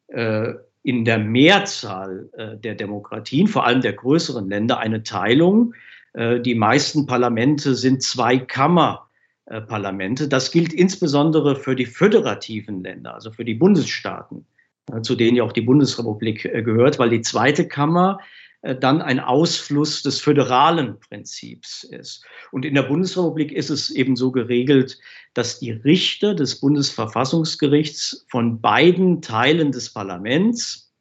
[0.08, 5.74] äh, in der Mehrzahl äh, der Demokratien, vor allem der größeren Länder, eine Teilung.
[6.12, 10.28] Äh, die meisten Parlamente sind Zweikammerparlamente.
[10.28, 14.44] Das gilt insbesondere für die föderativen Länder, also für die Bundesstaaten.
[14.92, 18.18] Äh, zu denen ja auch die Bundesrepublik äh, gehört, weil die zweite Kammer
[18.62, 22.24] äh, dann ein Ausfluss des föderalen Prinzips ist.
[22.52, 24.98] Und in der Bundesrepublik ist es eben so geregelt,
[25.32, 30.92] dass die Richter des Bundesverfassungsgerichts von beiden Teilen des Parlaments,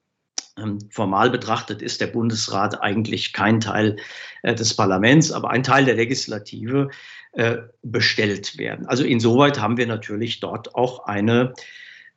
[0.58, 3.98] ähm, formal betrachtet ist der Bundesrat eigentlich kein Teil
[4.44, 6.90] des Parlaments, aber ein Teil der Legislative,
[7.82, 8.86] bestellt werden.
[8.86, 11.56] Also insoweit haben wir natürlich dort auch eine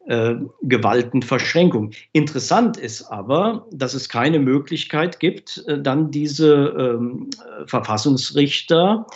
[0.07, 1.91] äh, Gewaltenverschränkung.
[2.13, 7.31] Interessant ist aber, dass es keine Möglichkeit gibt, äh, dann diese ähm,
[7.67, 9.15] Verfassungsrichter äh,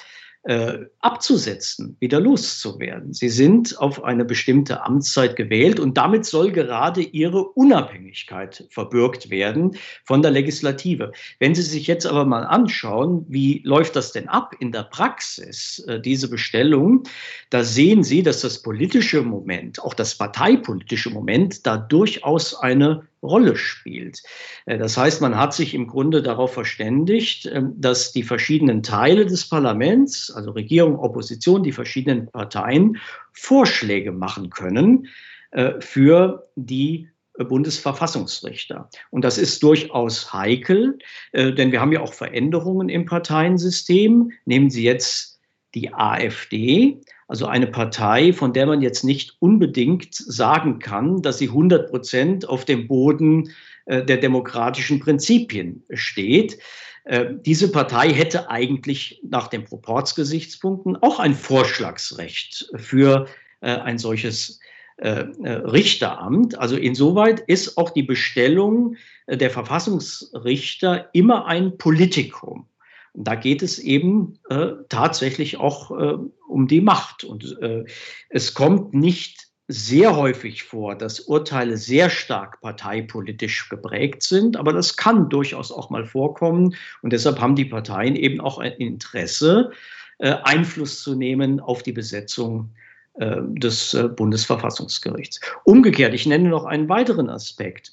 [1.00, 3.12] abzusetzen, wieder loszuwerden.
[3.12, 9.76] Sie sind auf eine bestimmte Amtszeit gewählt und damit soll gerade ihre Unabhängigkeit verbürgt werden
[10.04, 11.12] von der Legislative.
[11.38, 15.84] Wenn Sie sich jetzt aber mal anschauen, wie läuft das denn ab in der Praxis,
[15.86, 17.02] äh, diese Bestellung,
[17.50, 23.56] da sehen Sie, dass das politische Moment, auch das parteipolitische Moment, da durchaus eine Rolle
[23.56, 24.22] spielt.
[24.66, 29.26] Äh, das heißt, man hat sich im Grunde darauf verständigt, ähm, dass die verschiedenen Teile
[29.26, 32.98] des Parlaments, also Regierung, Opposition, die verschiedenen Parteien
[33.32, 35.08] Vorschläge machen können
[35.50, 38.90] äh, für die Bundesverfassungsrichter.
[39.10, 40.98] Und das ist durchaus heikel,
[41.32, 44.32] äh, denn wir haben ja auch Veränderungen im Parteiensystem.
[44.44, 45.29] Nehmen Sie jetzt
[45.74, 51.46] die AfD also eine Partei, von der man jetzt nicht unbedingt sagen kann, dass sie
[51.46, 53.52] 100 Prozent auf dem Boden
[53.84, 56.58] äh, der demokratischen Prinzipien steht.
[57.04, 63.28] Äh, diese Partei hätte eigentlich nach den Proportsgesichtspunkten auch ein Vorschlagsrecht für
[63.60, 64.60] äh, ein solches
[65.02, 66.58] Richteramt.
[66.58, 72.66] Also insoweit ist auch die Bestellung der Verfassungsrichter immer ein Politikum.
[73.12, 76.16] Und da geht es eben äh, tatsächlich auch äh,
[76.48, 77.24] um die Macht.
[77.24, 77.84] Und äh,
[78.28, 84.96] es kommt nicht sehr häufig vor, dass Urteile sehr stark parteipolitisch geprägt sind, aber das
[84.96, 86.74] kann durchaus auch mal vorkommen.
[87.02, 89.70] Und deshalb haben die Parteien eben auch ein Interesse,
[90.18, 92.74] äh, Einfluss zu nehmen auf die Besetzung
[93.14, 95.40] äh, des äh, Bundesverfassungsgerichts.
[95.64, 97.92] Umgekehrt, ich nenne noch einen weiteren Aspekt.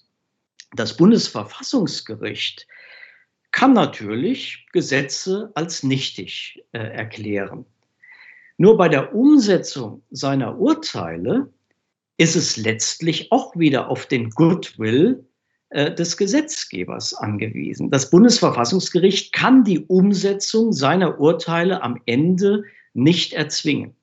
[0.76, 2.68] Das Bundesverfassungsgericht
[3.58, 7.66] kann natürlich Gesetze als nichtig äh, erklären.
[8.58, 11.52] Nur bei der Umsetzung seiner Urteile
[12.18, 15.26] ist es letztlich auch wieder auf den Goodwill
[15.70, 17.90] äh, des Gesetzgebers angewiesen.
[17.90, 23.96] Das Bundesverfassungsgericht kann die Umsetzung seiner Urteile am Ende nicht erzwingen.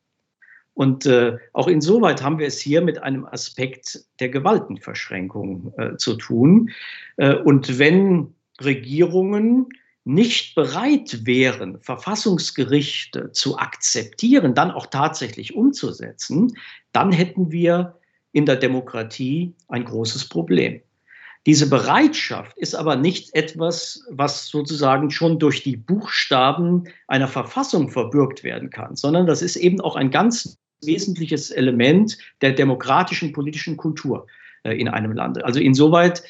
[0.72, 6.16] Und äh, auch insoweit haben wir es hier mit einem Aspekt der Gewaltenverschränkung äh, zu
[6.16, 6.70] tun.
[7.18, 9.68] Äh, und wenn Regierungen
[10.04, 16.56] nicht bereit wären, Verfassungsgerichte zu akzeptieren, dann auch tatsächlich umzusetzen,
[16.92, 17.98] dann hätten wir
[18.32, 20.82] in der Demokratie ein großes Problem.
[21.46, 28.44] Diese Bereitschaft ist aber nicht etwas, was sozusagen schon durch die Buchstaben einer Verfassung verbürgt
[28.44, 34.26] werden kann, sondern das ist eben auch ein ganz wesentliches Element der demokratischen politischen Kultur
[34.64, 35.44] äh, in einem Land.
[35.44, 36.22] Also insoweit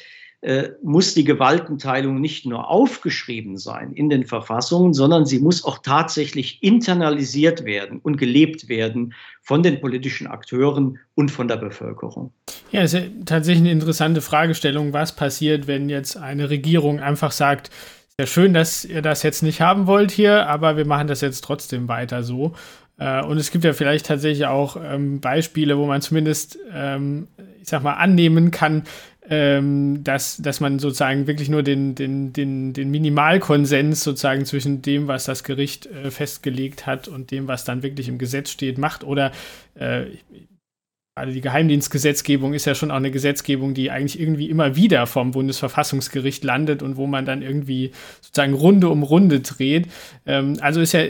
[0.83, 6.61] muss die Gewaltenteilung nicht nur aufgeschrieben sein in den Verfassungen, sondern sie muss auch tatsächlich
[6.61, 12.31] internalisiert werden und gelebt werden von den politischen Akteuren und von der Bevölkerung.
[12.71, 17.31] Ja, es ist ja tatsächlich eine interessante Fragestellung, was passiert, wenn jetzt eine Regierung einfach
[17.31, 17.71] sagt,
[18.17, 21.43] sehr schön, dass ihr das jetzt nicht haben wollt hier, aber wir machen das jetzt
[21.43, 22.53] trotzdem weiter so.
[22.97, 27.27] Äh, und es gibt ja vielleicht tatsächlich auch ähm, Beispiele, wo man zumindest, ähm,
[27.61, 28.83] ich sag mal, annehmen kann,
[29.29, 35.07] ähm, dass, dass man sozusagen wirklich nur den, den, den, den Minimalkonsens sozusagen zwischen dem,
[35.07, 39.03] was das Gericht äh, festgelegt hat und dem, was dann wirklich im Gesetz steht, macht.
[39.03, 39.31] Oder
[39.75, 40.05] äh,
[41.17, 45.31] also die Geheimdienstgesetzgebung ist ja schon auch eine Gesetzgebung, die eigentlich irgendwie immer wieder vom
[45.31, 49.87] Bundesverfassungsgericht landet und wo man dann irgendwie sozusagen Runde um Runde dreht.
[50.25, 51.03] Ähm, also ist ja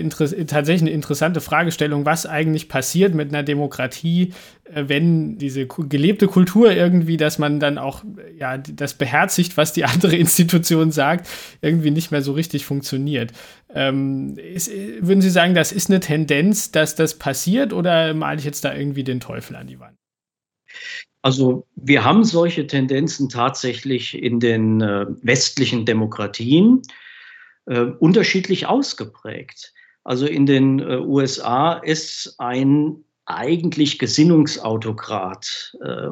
[0.46, 4.34] tatsächlich eine interessante Fragestellung, was eigentlich passiert mit einer Demokratie,
[4.66, 8.04] äh, wenn diese gelebte Kultur irgendwie, dass man dann auch
[8.38, 11.28] ja das beherzigt, was die andere Institution sagt,
[11.62, 13.32] irgendwie nicht mehr so richtig funktioniert.
[13.76, 18.46] Ähm, ist, würden Sie sagen, das ist eine Tendenz, dass das passiert oder male ich
[18.46, 19.98] jetzt da irgendwie den Teufel an die Wand?
[21.22, 26.84] Also wir haben solche Tendenzen tatsächlich in den äh, westlichen Demokratien
[27.66, 29.74] äh, unterschiedlich ausgeprägt.
[30.04, 36.10] Also in den äh, USA ist ein eigentlich Gesinnungsautokrat äh,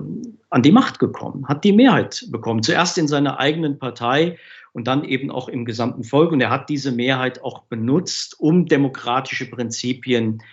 [0.50, 2.64] an die Macht gekommen, hat die Mehrheit bekommen.
[2.64, 4.38] Zuerst in seiner eigenen Partei
[4.74, 6.32] und dann eben auch im gesamten Volk.
[6.32, 10.44] Und er hat diese Mehrheit auch benutzt, um demokratische Prinzipien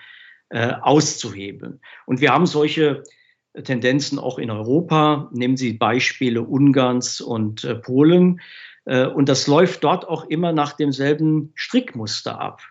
[0.50, 1.80] äh, auszuhebeln.
[2.06, 3.02] Und wir haben solche
[3.64, 5.28] Tendenzen auch in Europa.
[5.32, 8.40] Nehmen Sie Beispiele Ungarns und äh, Polen.
[8.84, 12.62] Äh, und das läuft dort auch immer nach demselben Strickmuster ab.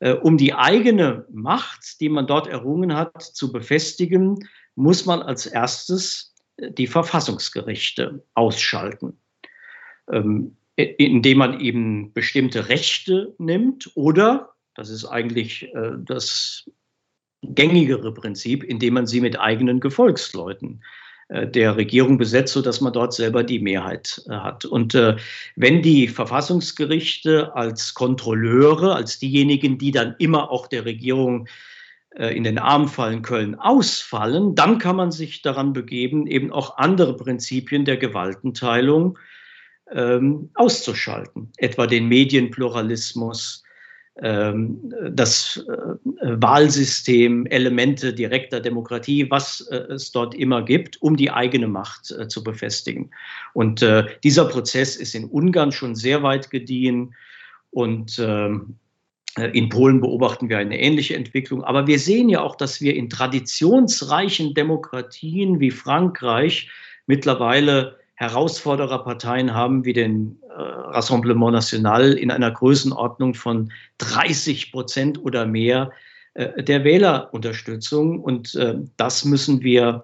[0.00, 5.46] Äh, um die eigene Macht, die man dort errungen hat, zu befestigen, muss man als
[5.46, 9.18] erstes äh, die Verfassungsgerichte ausschalten,
[10.10, 16.68] ähm, indem man eben bestimmte Rechte nimmt oder, das ist eigentlich äh, das
[17.42, 20.82] gängigere Prinzip, indem man sie mit eigenen Gefolgsleuten
[21.28, 24.64] äh, der Regierung besetzt, sodass man dort selber die Mehrheit äh, hat.
[24.64, 25.16] Und äh,
[25.56, 31.48] wenn die Verfassungsgerichte als Kontrolleure, als diejenigen, die dann immer auch der Regierung
[32.16, 37.16] in den Arm fallen können, ausfallen, dann kann man sich daran begeben, eben auch andere
[37.16, 39.18] Prinzipien der Gewaltenteilung
[39.94, 43.64] ähm, auszuschalten, etwa den Medienpluralismus,
[44.22, 51.32] ähm, das äh, Wahlsystem, Elemente direkter Demokratie, was äh, es dort immer gibt, um die
[51.32, 53.10] eigene Macht äh, zu befestigen.
[53.54, 53.84] Und
[54.22, 57.14] dieser Prozess ist in Ungarn schon sehr weit gediehen
[57.70, 58.76] und ähm,
[59.52, 61.64] in Polen beobachten wir eine ähnliche Entwicklung.
[61.64, 66.70] Aber wir sehen ja auch, dass wir in traditionsreichen Demokratien wie Frankreich
[67.06, 75.46] mittlerweile Herausfordererparteien haben wie den äh, Rassemblement National in einer Größenordnung von 30 Prozent oder
[75.46, 75.90] mehr
[76.34, 78.20] äh, der Wählerunterstützung.
[78.20, 80.02] Und äh, das müssen wir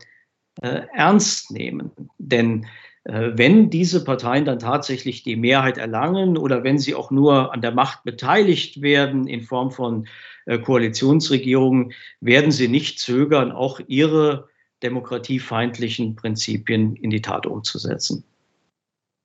[0.61, 1.93] äh, ernst nehmen.
[2.19, 2.67] Denn
[3.05, 7.63] äh, wenn diese Parteien dann tatsächlich die Mehrheit erlangen oder wenn sie auch nur an
[7.63, 10.07] der Macht beteiligt werden in Form von
[10.47, 14.50] äh, Koalitionsregierungen, werden sie nicht zögern, auch ihre
[14.83, 18.25] demokratiefeindlichen Prinzipien in die Tat umzusetzen.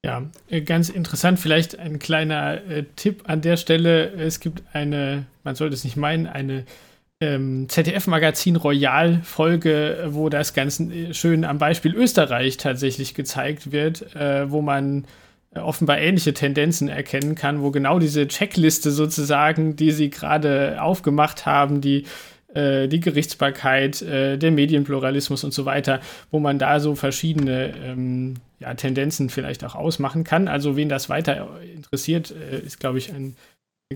[0.06, 1.40] Ja, äh, ganz interessant.
[1.40, 4.12] Vielleicht ein kleiner äh, Tipp an der Stelle.
[4.12, 6.66] Es gibt eine, man sollte es nicht meinen, eine
[7.22, 14.52] ähm, ZDF-Magazin Royal-Folge, wo das ganz äh, schön am Beispiel Österreich tatsächlich gezeigt wird, äh,
[14.52, 15.06] wo man
[15.56, 21.46] äh, offenbar ähnliche Tendenzen erkennen kann, wo genau diese Checkliste sozusagen, die Sie gerade aufgemacht
[21.46, 22.06] haben, die
[22.56, 26.00] äh, die Gerichtsbarkeit, äh, der Medienpluralismus und so weiter,
[26.32, 30.48] wo man da so verschiedene ähm, ja, Tendenzen vielleicht auch ausmachen kann.
[30.48, 33.36] Also wen das weiter interessiert, äh, ist, glaube ich, ein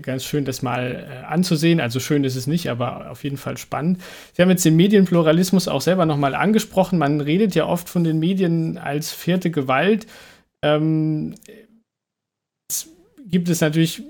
[0.02, 1.80] ganz schön, das mal äh, anzusehen.
[1.80, 4.00] Also schön ist es nicht, aber auf jeden Fall spannend.
[4.34, 6.98] Sie haben jetzt den Medienpluralismus auch selber nochmal angesprochen.
[6.98, 10.06] Man redet ja oft von den Medien als vierte Gewalt.
[10.62, 11.34] Ähm,
[13.26, 14.02] gibt es natürlich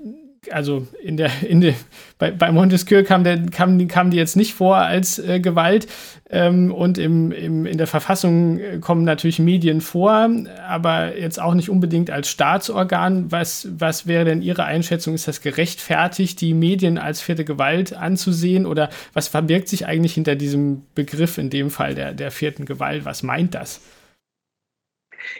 [0.49, 1.75] also in der, in der,
[2.17, 5.87] bei, bei Montesquieu kam, der, kam, kam die jetzt nicht vor als äh, Gewalt
[6.29, 10.29] ähm, und im, im, in der Verfassung äh, kommen natürlich Medien vor,
[10.67, 13.31] aber jetzt auch nicht unbedingt als Staatsorgan.
[13.31, 15.13] Was, was wäre denn Ihre Einschätzung?
[15.13, 20.35] Ist das gerechtfertigt, die Medien als vierte Gewalt anzusehen oder was verbirgt sich eigentlich hinter
[20.35, 23.05] diesem Begriff in dem Fall der, der vierten Gewalt?
[23.05, 23.81] Was meint das?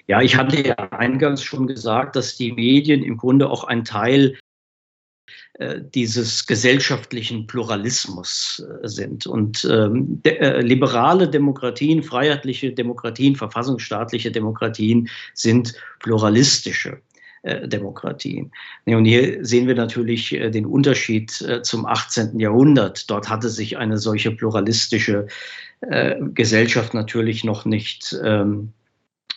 [0.08, 4.38] Ja, ich hatte ja eingangs schon gesagt, dass die Medien im Grunde auch ein Teil
[5.94, 9.28] dieses gesellschaftlichen Pluralismus äh, sind.
[9.28, 17.02] Und ähm, de, äh, liberale Demokratien, freiheitliche Demokratien, verfassungsstaatliche Demokratien sind pluralistische
[17.44, 18.52] äh, Demokratien.
[18.86, 22.40] Und hier sehen wir natürlich äh, den Unterschied äh, zum 18.
[22.40, 23.10] Jahrhundert.
[23.10, 25.28] Dort hatte sich eine solche pluralistische
[26.36, 28.81] Gesellschaft natürlich noch nicht ähm, äh,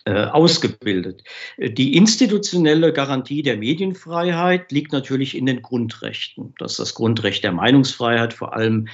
[0.07, 1.25] ausgebildet.
[1.59, 6.55] Die institutionelle Garantie der Medienfreiheit liegt natürlich in den Grundrechten.
[6.59, 8.89] Das ist das Grundrecht der Meinungsfreiheit, vor allem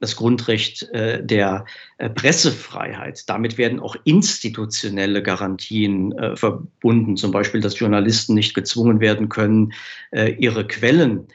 [0.00, 1.66] das Grundrecht äh, der
[1.98, 3.28] äh, Pressefreiheit.
[3.28, 9.72] Damit werden auch institutionelle Garantien äh, verbunden, zum Beispiel, dass Journalisten nicht gezwungen werden können,
[10.10, 11.32] äh, ihre Quellen äh,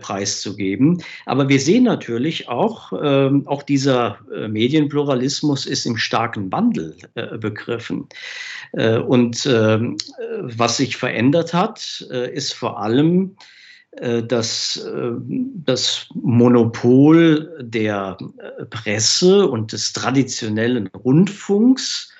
[0.00, 1.02] preiszugeben.
[1.26, 7.38] Aber wir sehen natürlich auch, ähm, auch dieser äh, Medienpluralismus ist im starken Wandel äh,
[7.38, 8.08] begriffen.
[8.72, 9.96] Äh, und ähm,
[10.42, 13.36] was sich verändert hat, äh, ist vor allem
[14.28, 18.16] dass das Monopol der
[18.70, 22.12] Presse und des traditionellen Rundfunks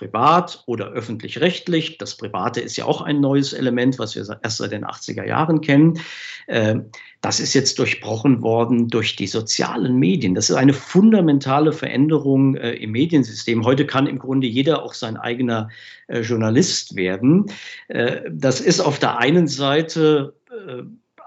[0.00, 1.98] privat oder öffentlich-rechtlich.
[1.98, 5.60] Das Private ist ja auch ein neues Element, was wir erst seit den 80er Jahren
[5.60, 6.00] kennen.
[6.48, 6.86] Ähm,
[7.20, 10.34] das ist jetzt durchbrochen worden durch die sozialen Medien.
[10.34, 13.62] Das ist eine fundamentale Veränderung äh, im Mediensystem.
[13.66, 15.68] Heute kann im Grunde jeder auch sein eigener
[16.06, 17.52] äh, Journalist werden.
[17.88, 20.34] Äh, das ist auf der einen Seite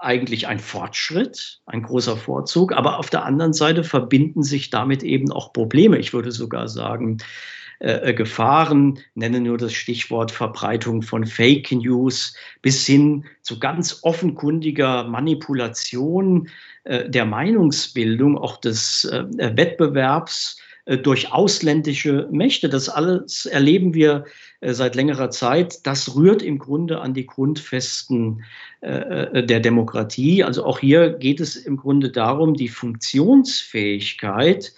[0.00, 5.32] eigentlich ein Fortschritt, ein großer Vorzug, aber auf der anderen Seite verbinden sich damit eben
[5.32, 5.98] auch Probleme.
[5.98, 7.18] Ich würde sogar sagen,
[7.80, 14.00] äh, äh, Gefahren, nenne nur das Stichwort Verbreitung von Fake News bis hin zu ganz
[14.02, 16.48] offenkundiger Manipulation
[16.84, 22.68] äh, der Meinungsbildung, auch des äh, Wettbewerbs äh, durch ausländische Mächte.
[22.68, 24.24] Das alles erleben wir
[24.60, 25.84] äh, seit längerer Zeit.
[25.84, 28.44] Das rührt im Grunde an die Grundfesten
[28.82, 30.44] der Demokratie.
[30.44, 34.74] Also auch hier geht es im Grunde darum, die Funktionsfähigkeit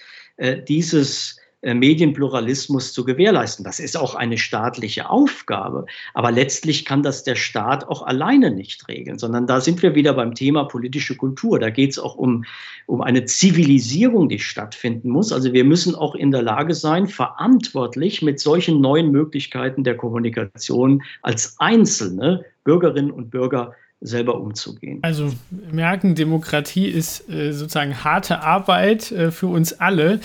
[0.68, 1.40] dieses
[1.74, 3.64] Medienpluralismus zu gewährleisten.
[3.64, 5.86] Das ist auch eine staatliche Aufgabe.
[6.14, 10.14] Aber letztlich kann das der Staat auch alleine nicht regeln, sondern da sind wir wieder
[10.14, 11.58] beim Thema politische Kultur.
[11.58, 12.44] Da geht es auch um,
[12.86, 15.32] um eine Zivilisierung, die stattfinden muss.
[15.32, 21.02] Also wir müssen auch in der Lage sein, verantwortlich mit solchen neuen Möglichkeiten der Kommunikation
[21.22, 24.98] als einzelne Bürgerinnen und Bürger selber umzugehen.
[25.02, 25.32] Also
[25.72, 30.20] merken, Demokratie ist äh, sozusagen harte Arbeit äh, für uns alle.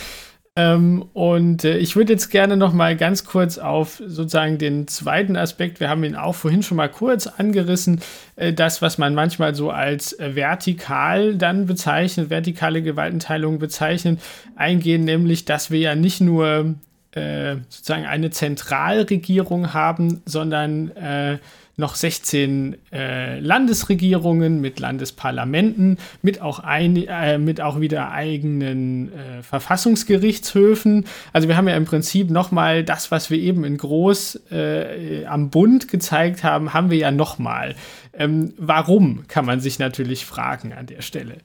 [0.57, 5.37] Ähm, und äh, ich würde jetzt gerne noch mal ganz kurz auf sozusagen den zweiten
[5.37, 8.01] Aspekt, wir haben ihn auch vorhin schon mal kurz angerissen,
[8.35, 14.19] äh, das, was man manchmal so als äh, vertikal dann bezeichnet, vertikale Gewaltenteilung bezeichnet,
[14.57, 16.75] eingehen, nämlich, dass wir ja nicht nur
[17.11, 21.37] äh, sozusagen eine Zentralregierung haben, sondern äh,
[21.81, 29.43] noch 16 äh, Landesregierungen mit Landesparlamenten, mit auch, ein, äh, mit auch wieder eigenen äh,
[29.43, 31.05] Verfassungsgerichtshöfen.
[31.33, 35.49] Also wir haben ja im Prinzip nochmal das, was wir eben in Groß äh, am
[35.49, 37.75] Bund gezeigt haben, haben wir ja nochmal.
[38.13, 41.37] Ähm, warum, kann man sich natürlich fragen an der Stelle.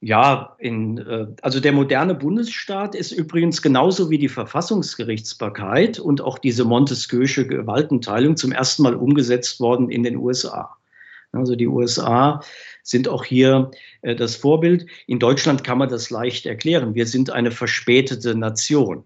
[0.00, 6.38] Ja, in, äh, also der moderne Bundesstaat ist übrigens genauso wie die Verfassungsgerichtsbarkeit und auch
[6.38, 10.76] diese Montesquieu'sche Gewaltenteilung zum ersten Mal umgesetzt worden in den USA.
[11.32, 12.40] Also die USA
[12.82, 13.70] sind auch hier
[14.02, 14.86] äh, das Vorbild.
[15.06, 16.94] In Deutschland kann man das leicht erklären.
[16.94, 19.04] Wir sind eine verspätete Nation.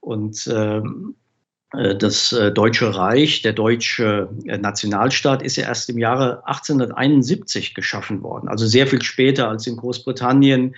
[0.00, 1.29] Und ähm, äh,
[1.72, 8.22] das äh, Deutsche Reich, der deutsche äh, Nationalstaat ist ja erst im Jahre 1871 geschaffen
[8.22, 10.74] worden, also sehr viel später als in Großbritannien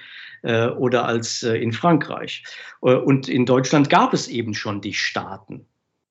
[0.76, 2.42] oder als in Frankreich.
[2.80, 5.66] Und in Deutschland gab es eben schon die Staaten.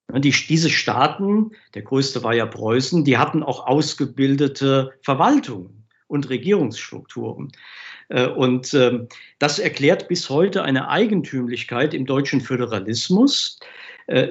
[0.09, 7.51] Die, diese Staaten, der größte war ja Preußen, die hatten auch ausgebildete Verwaltungen und Regierungsstrukturen.
[8.37, 9.09] Und ähm,
[9.39, 13.65] das erklärt bis heute eine Eigentümlichkeit im deutschen Föderalismus, äh,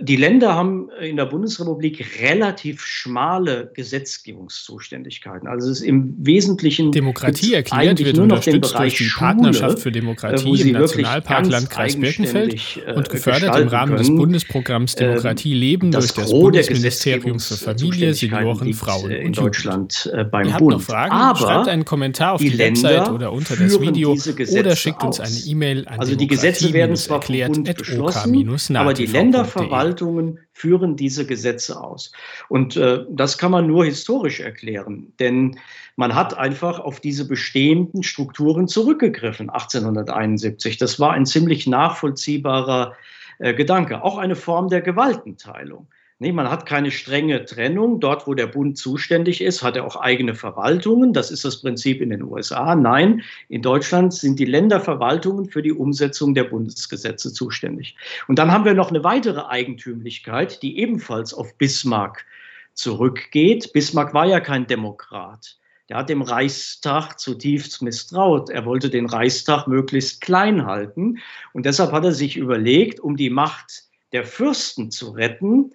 [0.02, 5.48] die Länder haben in der Bundesrepublik relativ schmale Gesetzgebungszuständigkeiten.
[5.48, 9.26] Also es ist im Wesentlichen Demokratie erklärt wird nur noch den Bereich durch die Schule,
[9.26, 13.98] Partnerschaft für Demokratie im Nationalpark Landkreis Birkenfeld äh, und gefördert im Rahmen können.
[13.98, 20.10] des Bundesprogramms ähm, Demokratie leben das durch das Bundesministerium für Familie, Senioren, Frauen in Deutschland
[20.12, 20.72] äh, beim Ihr Bund.
[20.74, 21.12] Habt noch Fragen?
[21.12, 24.16] Aber Schreibt einen Kommentar auf die, die Website oder unter das Video
[24.58, 29.06] oder schickt uns eine E-Mail an also die Gesetze werden zwar erklärt beschlossen, aber die
[29.06, 32.12] Länder Verwaltungen führen diese Gesetze aus.
[32.48, 35.58] Und äh, das kann man nur historisch erklären, denn
[35.96, 40.78] man hat einfach auf diese bestehenden Strukturen zurückgegriffen 1871.
[40.78, 42.94] Das war ein ziemlich nachvollziehbarer
[43.38, 45.86] äh, Gedanke, auch eine Form der Gewaltenteilung.
[46.22, 47.98] Nee, man hat keine strenge Trennung.
[47.98, 51.14] Dort, wo der Bund zuständig ist, hat er auch eigene Verwaltungen.
[51.14, 52.74] Das ist das Prinzip in den USA.
[52.74, 57.96] Nein, in Deutschland sind die Länderverwaltungen für die Umsetzung der Bundesgesetze zuständig.
[58.28, 62.26] Und dann haben wir noch eine weitere Eigentümlichkeit, die ebenfalls auf Bismarck
[62.74, 63.72] zurückgeht.
[63.72, 65.56] Bismarck war ja kein Demokrat.
[65.88, 68.50] Der hat dem Reichstag zutiefst misstraut.
[68.50, 71.16] Er wollte den Reichstag möglichst klein halten.
[71.54, 75.72] Und deshalb hat er sich überlegt, um die Macht der Fürsten zu retten,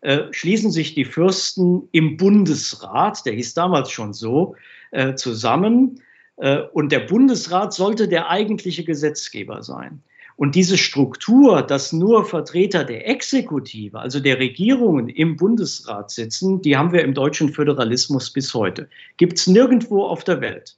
[0.00, 4.54] äh, schließen sich die Fürsten im Bundesrat, der hieß damals schon so,
[4.90, 6.00] äh, zusammen.
[6.36, 10.02] Äh, und der Bundesrat sollte der eigentliche Gesetzgeber sein.
[10.36, 16.76] Und diese Struktur, dass nur Vertreter der Exekutive, also der Regierungen im Bundesrat sitzen, die
[16.76, 18.88] haben wir im deutschen Föderalismus bis heute.
[19.16, 20.76] Gibt es nirgendwo auf der Welt.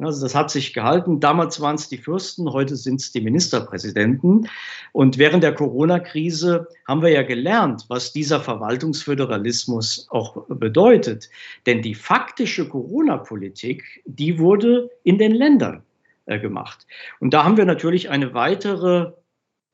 [0.00, 1.20] Also das hat sich gehalten.
[1.20, 4.48] Damals waren es die Fürsten, heute sind es die Ministerpräsidenten.
[4.92, 11.28] Und während der Corona-Krise haben wir ja gelernt, was dieser Verwaltungsföderalismus auch bedeutet.
[11.66, 15.82] Denn die faktische Corona-Politik, die wurde in den Ländern
[16.26, 16.86] äh, gemacht.
[17.20, 19.12] Und da haben wir natürlich eine weitere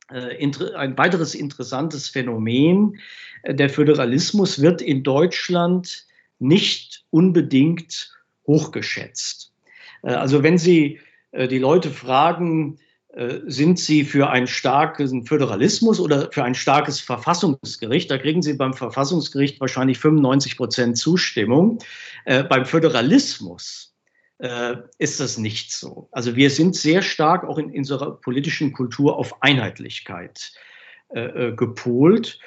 [0.08, 3.00] ein weiteres interessantes Phänomen.
[3.44, 6.06] Der Föderalismus wird in Deutschland
[6.38, 8.16] nicht unbedingt
[8.46, 9.52] hochgeschätzt.
[10.02, 11.00] Also wenn Sie
[11.32, 12.78] die Leute fragen,
[13.16, 18.10] äh, sind Sie für einen starken Föderalismus oder für ein starkes Verfassungsgericht?
[18.10, 21.78] Da kriegen Sie beim Verfassungsgericht wahrscheinlich 95 Prozent Zustimmung.
[22.26, 23.94] Äh, beim Föderalismus
[24.38, 26.10] äh, ist das nicht so.
[26.12, 30.52] Also wir sind sehr stark auch in, unserer politischen Kultur auf Einheitlichkeit
[31.08, 32.38] äh, äh gepolt.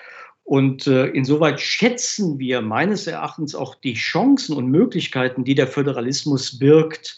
[0.43, 6.59] Und äh, insoweit schätzen wir meines Erachtens auch die Chancen und Möglichkeiten, die der Föderalismus
[6.59, 7.17] birgt,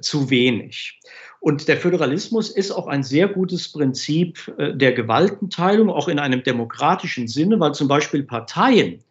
[0.00, 1.00] zu wenig.
[1.40, 6.42] Und der Föderalismus ist auch ein sehr gutes Prinzip äh, der Gewaltenteilung, auch in einem
[6.42, 9.04] demokratischen Sinne, weil zum Beispiel Parteien,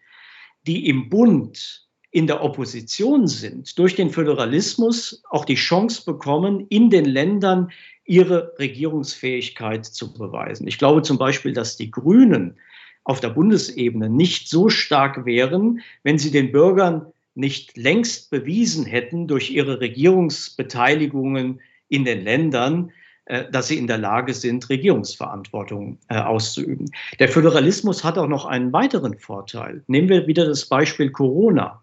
[0.67, 6.89] die im Bund in der Opposition sind, durch den Föderalismus auch die Chance bekommen, in
[6.89, 7.71] den Ländern
[8.05, 10.67] ihre Regierungsfähigkeit zu beweisen.
[10.67, 12.57] Ich glaube zum Beispiel, dass die Grünen
[13.03, 17.05] auf der Bundesebene nicht so stark wären, wenn sie den Bürgern
[17.35, 22.91] nicht längst bewiesen hätten durch ihre Regierungsbeteiligungen in den Ländern,
[23.25, 26.89] äh, dass sie in der Lage sind, Regierungsverantwortung äh, auszuüben.
[27.19, 29.83] Der Föderalismus hat auch noch einen weiteren Vorteil.
[29.87, 31.81] Nehmen wir wieder das Beispiel Corona.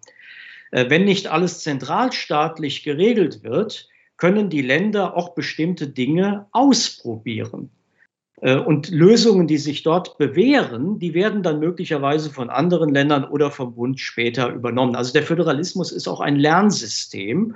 [0.70, 7.70] Äh, wenn nicht alles zentralstaatlich geregelt wird, können die Länder auch bestimmte Dinge ausprobieren.
[8.42, 13.76] Und Lösungen, die sich dort bewähren, die werden dann möglicherweise von anderen Ländern oder vom
[13.76, 14.96] Bund später übernommen.
[14.96, 17.54] Also der Föderalismus ist auch ein Lernsystem.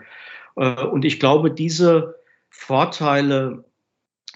[0.55, 2.15] Und ich glaube, diese
[2.51, 3.65] Vorteile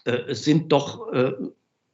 [0.04, 1.32] äh, sind doch äh,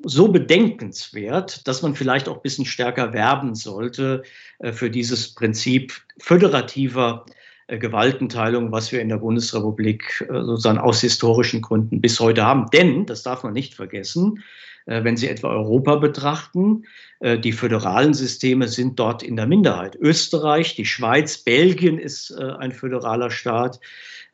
[0.03, 4.23] so bedenkenswert, dass man vielleicht auch ein bisschen stärker werben sollte
[4.59, 7.33] äh, für dieses Prinzip föderativer äh,
[7.69, 12.67] Gewaltenteilung, was wir in der Bundesrepublik äh, sozusagen aus historischen Gründen bis heute haben.
[12.73, 14.43] Denn, das darf man nicht vergessen,
[14.87, 16.85] äh, wenn Sie etwa Europa betrachten,
[17.19, 19.97] die föderalen Systeme sind dort in der Minderheit.
[19.97, 23.81] Österreich, die Schweiz, Belgien ist ein föderaler Staat.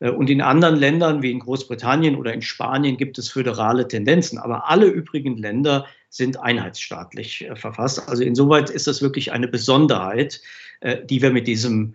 [0.03, 4.39] Äh, und in anderen Ländern wie in Großbritannien oder in Spanien gibt es föderale Tendenzen.
[4.39, 8.09] Aber alle übrigen Länder sind einheitsstaatlich äh, verfasst.
[8.09, 10.41] Also insoweit ist das wirklich eine Besonderheit,
[10.81, 11.95] äh, die wir mit diesem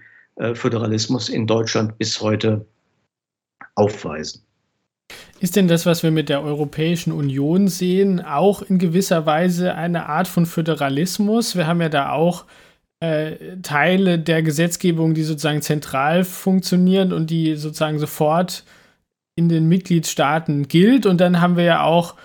[0.54, 2.66] Föderalismus in Deutschland bis heute
[3.76, 4.44] aufweisen.
[5.40, 10.08] Ist denn das, was wir mit der Europäischen Union sehen, auch in gewisser Weise eine
[10.08, 11.56] Art von Föderalismus?
[11.56, 12.46] Wir haben ja da auch
[13.00, 18.64] äh, Teile der Gesetzgebung, die sozusagen zentral funktionieren und die sozusagen sofort
[19.36, 21.06] in den Mitgliedstaaten gilt.
[21.06, 22.16] Und dann haben wir ja auch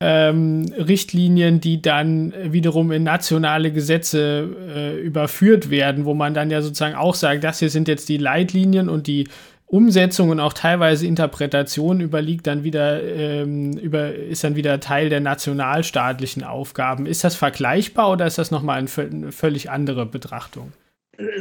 [0.00, 6.62] ähm, Richtlinien, die dann wiederum in nationale Gesetze äh, überführt werden, wo man dann ja
[6.62, 9.26] sozusagen auch sagt, das hier sind jetzt die Leitlinien und die
[9.66, 15.20] Umsetzung und auch teilweise Interpretation überliegt dann wieder, ähm, über, ist dann wieder Teil der
[15.20, 17.04] nationalstaatlichen Aufgaben.
[17.04, 20.72] Ist das vergleichbar oder ist das nochmal eine völlig andere Betrachtung?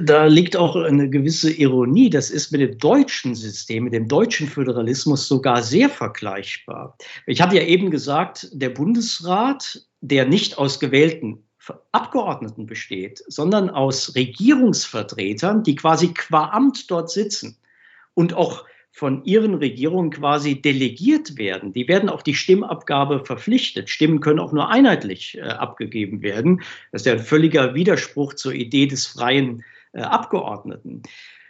[0.02, 2.10] Da liegt auch eine gewisse Ironie.
[2.10, 6.98] Das ist mit dem deutschen System, mit dem deutschen Föderalismus sogar sehr vergleichbar.
[7.28, 11.44] Ich hatte ja eben gesagt, der Bundesrat, der nicht aus gewählten
[11.92, 17.58] Abgeordneten besteht, sondern aus Regierungsvertretern, die quasi qua Amt dort sitzen,
[18.16, 18.66] und auch
[18.98, 21.72] von ihren Regierungen quasi delegiert werden.
[21.72, 23.92] Die werden auf die Stimmabgabe verpflichtet.
[23.92, 26.64] Stimmen können auch nur einheitlich äh, abgegeben werden.
[26.92, 31.04] Das ist ja ein völliger Widerspruch zur Idee des freien äh, Abgeordneten.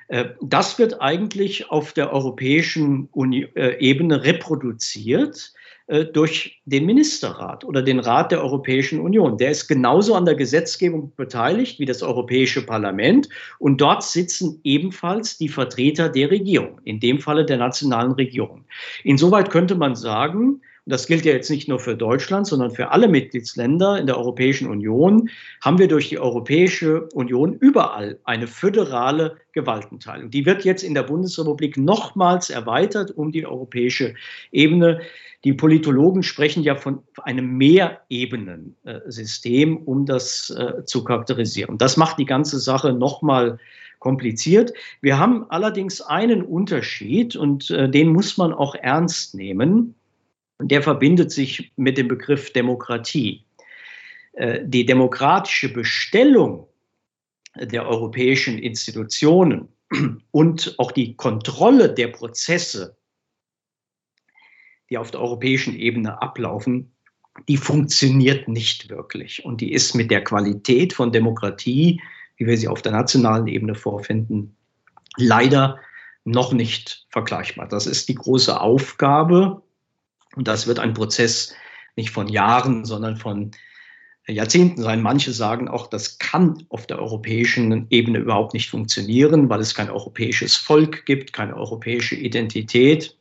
[0.10, 5.54] Äh, das wird eigentlich auf der europäischen Uni äh, Ebene reproduziert
[5.88, 9.38] durch den Ministerrat oder den Rat der Europäischen Union.
[9.38, 15.38] Der ist genauso an der Gesetzgebung beteiligt wie das Europäische Parlament und dort sitzen ebenfalls
[15.38, 18.66] die Vertreter der Regierung, in dem Falle der nationalen Regierung.
[19.04, 23.10] Insoweit könnte man sagen, das gilt ja jetzt nicht nur für Deutschland, sondern für alle
[23.10, 25.30] Mitgliedsländer in der Europäischen Union,
[25.62, 30.32] haben wir durch die Europäische Union überall eine föderale Gewaltenteilung.
[30.32, 34.16] Die wird jetzt in der Bundesrepublik nochmals erweitert um die europäische
[34.52, 35.02] Ebene.
[35.44, 41.78] Die Politologen sprechen ja von einem Mehrebenensystem, um das äh, zu charakterisieren.
[41.78, 43.60] Das macht die ganze Sache nochmal
[44.00, 44.74] kompliziert.
[45.02, 49.96] Wir haben allerdings einen Unterschied und äh, den muss man auch ernst nehmen.
[50.60, 53.45] Der verbindet sich mit dem Begriff Demokratie.
[54.34, 56.68] Äh, die demokratische Bestellung
[57.55, 59.68] der europäischen Institutionen
[60.32, 62.97] und auch die Kontrolle der Prozesse
[64.89, 66.91] die auf der europäischen Ebene ablaufen,
[67.47, 69.43] die funktioniert nicht wirklich.
[69.45, 72.01] Und die ist mit der Qualität von Demokratie,
[72.38, 74.55] wie wir sie auf der nationalen Ebene vorfinden,
[75.18, 75.80] leider
[76.24, 77.68] noch nicht vergleichbar.
[77.68, 79.62] Das ist die große Aufgabe.
[80.38, 81.56] Und das wird ein Prozess
[81.96, 83.52] nicht von Jahren, sondern von
[84.28, 85.02] Jahrzehnten sein.
[85.02, 89.90] Manche sagen auch, das kann auf der europäischen Ebene überhaupt nicht funktionieren, weil es kein
[89.90, 93.18] europäisches Volk gibt, keine europäische Identität.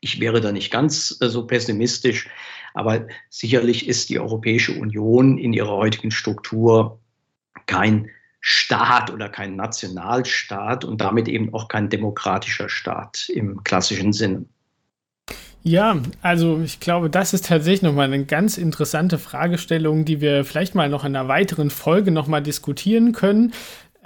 [0.00, 2.28] Ich wäre da nicht ganz äh, so pessimistisch,
[2.74, 7.00] aber sicherlich ist die Europäische Union in ihrer heutigen Struktur
[7.64, 14.44] kein Staat oder kein Nationalstaat und damit eben auch kein demokratischer Staat im klassischen Sinne.
[15.66, 20.74] Ja, also ich glaube, das ist tatsächlich nochmal eine ganz interessante Fragestellung, die wir vielleicht
[20.74, 23.54] mal noch in einer weiteren Folge nochmal diskutieren können.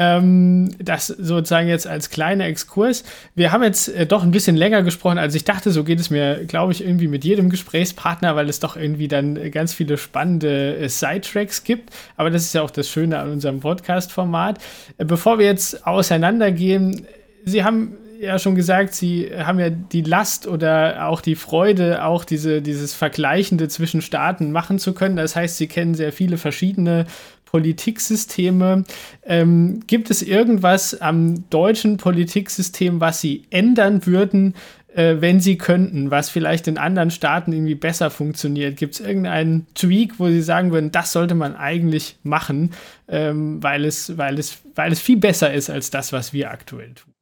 [0.01, 3.03] Ähm, das sozusagen jetzt als kleiner Exkurs.
[3.35, 5.73] Wir haben jetzt äh, doch ein bisschen länger gesprochen, als ich dachte.
[5.73, 9.51] So geht es mir, glaube ich, irgendwie mit jedem Gesprächspartner, weil es doch irgendwie dann
[9.51, 11.91] ganz viele spannende äh, Sidetracks gibt.
[12.17, 14.61] Aber das ist ja auch das Schöne an unserem Podcast-Format.
[14.99, 17.05] Äh, bevor wir jetzt auseinandergehen,
[17.45, 22.25] Sie haben ja schon gesagt, Sie haben ja die Last oder auch die Freude, auch
[22.25, 25.17] diese, dieses Vergleichende zwischen Staaten machen zu können.
[25.17, 27.07] Das heißt, Sie kennen sehr viele verschiedene
[27.45, 28.85] Politiksysteme.
[29.25, 34.55] Ähm, gibt es irgendwas am deutschen Politiksystem, was Sie ändern würden,
[34.95, 38.77] äh, wenn Sie könnten, was vielleicht in anderen Staaten irgendwie besser funktioniert?
[38.77, 42.73] Gibt es irgendeinen Tweak, wo Sie sagen würden, das sollte man eigentlich machen,
[43.09, 46.93] ähm, weil, es, weil, es, weil es viel besser ist als das, was wir aktuell
[46.95, 47.15] tun?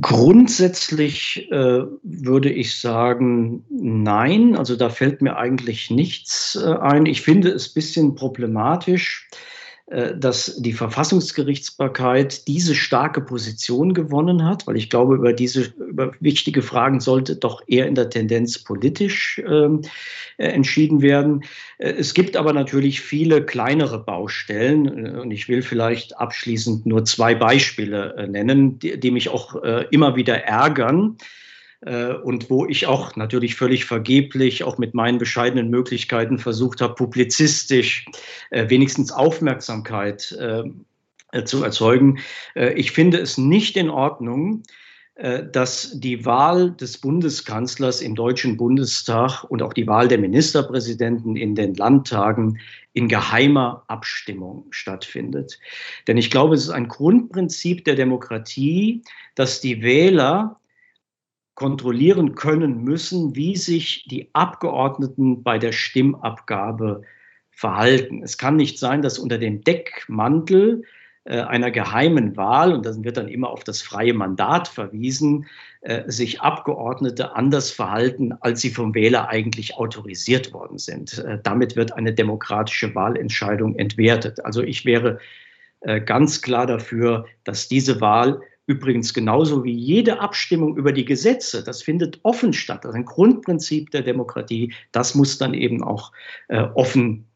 [0.00, 4.56] Grundsätzlich äh, würde ich sagen, nein.
[4.56, 7.04] Also da fällt mir eigentlich nichts äh, ein.
[7.04, 9.28] Ich finde es ein bisschen problematisch,
[9.86, 16.62] dass die Verfassungsgerichtsbarkeit diese starke Position gewonnen hat, weil ich glaube, über diese über wichtige
[16.62, 19.82] Fragen sollte doch eher in der Tendenz politisch ähm,
[20.38, 21.44] äh, entschieden werden.
[21.78, 27.34] Äh, es gibt aber natürlich viele kleinere Baustellen und ich will vielleicht abschließend nur zwei
[27.34, 29.54] Beispiele nennen, die, die mich auch
[29.90, 31.16] immer wieder ärgern.
[31.84, 36.94] Äh, und wo ich auch natürlich völlig vergeblich, auch mit meinen bescheidenen Möglichkeiten versucht habe,
[36.94, 38.06] publizistisch
[38.50, 40.64] äh, wenigstens Aufmerksamkeit äh,
[41.44, 42.18] zu erzeugen.
[42.76, 44.64] Ich finde es nicht in Ordnung,
[45.50, 51.54] dass die Wahl des Bundeskanzlers im Deutschen Bundestag und auch die Wahl der Ministerpräsidenten in
[51.54, 52.58] den Landtagen
[52.92, 55.58] in geheimer Abstimmung stattfindet.
[56.06, 59.00] Denn ich glaube, es ist ein Grundprinzip der Demokratie,
[59.34, 60.60] dass die Wähler
[61.54, 67.02] kontrollieren können müssen, wie sich die Abgeordneten bei der Stimmabgabe
[67.50, 68.22] verhalten.
[68.22, 70.82] Es kann nicht sein, dass unter dem Deckmantel
[71.24, 75.46] äh, einer geheimen Wahl, und das wird dann immer auf das freie Mandat verwiesen,
[75.82, 81.18] äh, sich Abgeordnete anders verhalten, als sie vom Wähler eigentlich autorisiert worden sind.
[81.18, 84.44] Äh, damit wird eine demokratische Wahlentscheidung entwertet.
[84.44, 85.18] Also ich wäre
[86.06, 91.82] ganz klar dafür, dass diese Wahl Übrigens genauso wie jede Abstimmung über die Gesetze, das
[91.82, 92.84] findet offen statt.
[92.84, 94.72] Das ist ein Grundprinzip der Demokratie.
[94.92, 96.12] Das muss dann eben auch
[96.48, 97.26] äh, offen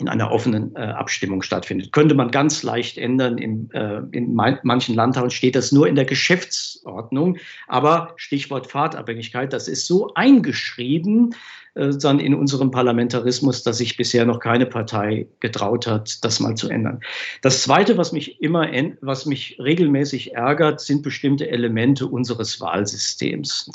[0.00, 1.92] in einer offenen äh, Abstimmung stattfindet.
[1.92, 3.38] Könnte man ganz leicht ändern.
[3.38, 7.36] Im, äh, in manchen Landtagen steht das nur in der Geschäftsordnung.
[7.68, 11.36] Aber Stichwort Fahrtabhängigkeit, das ist so eingeschrieben,
[11.74, 16.68] dann in unserem Parlamentarismus, dass sich bisher noch keine Partei getraut hat, das mal zu
[16.68, 17.00] ändern.
[17.42, 18.68] Das Zweite, was mich immer,
[19.00, 23.70] was mich regelmäßig ärgert, sind bestimmte Elemente unseres Wahlsystems.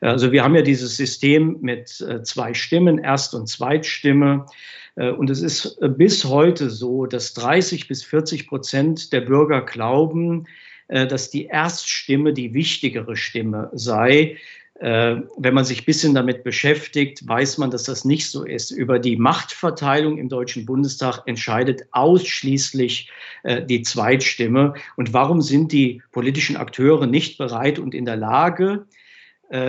[0.00, 4.46] Also wir haben ja dieses System mit äh, zwei Stimmen, Erst- und Zweitstimme.
[4.96, 10.46] Äh, und es ist bis heute so, dass 30 bis 40 Prozent der Bürger glauben,
[10.86, 14.36] dass die Erststimme die wichtigere Stimme sei äh,
[14.80, 18.70] wenn man sich ein bisschen damit beschäftigt, weiß man, dass das nicht so ist.
[18.70, 23.10] Über die Machtverteilung im Deutschen Bundestag entscheidet ausschließlich
[23.44, 24.74] äh, die Zweitstimme.
[24.96, 29.03] Und warum sind die politischen Akteure nicht bereit und in der Lage, äh,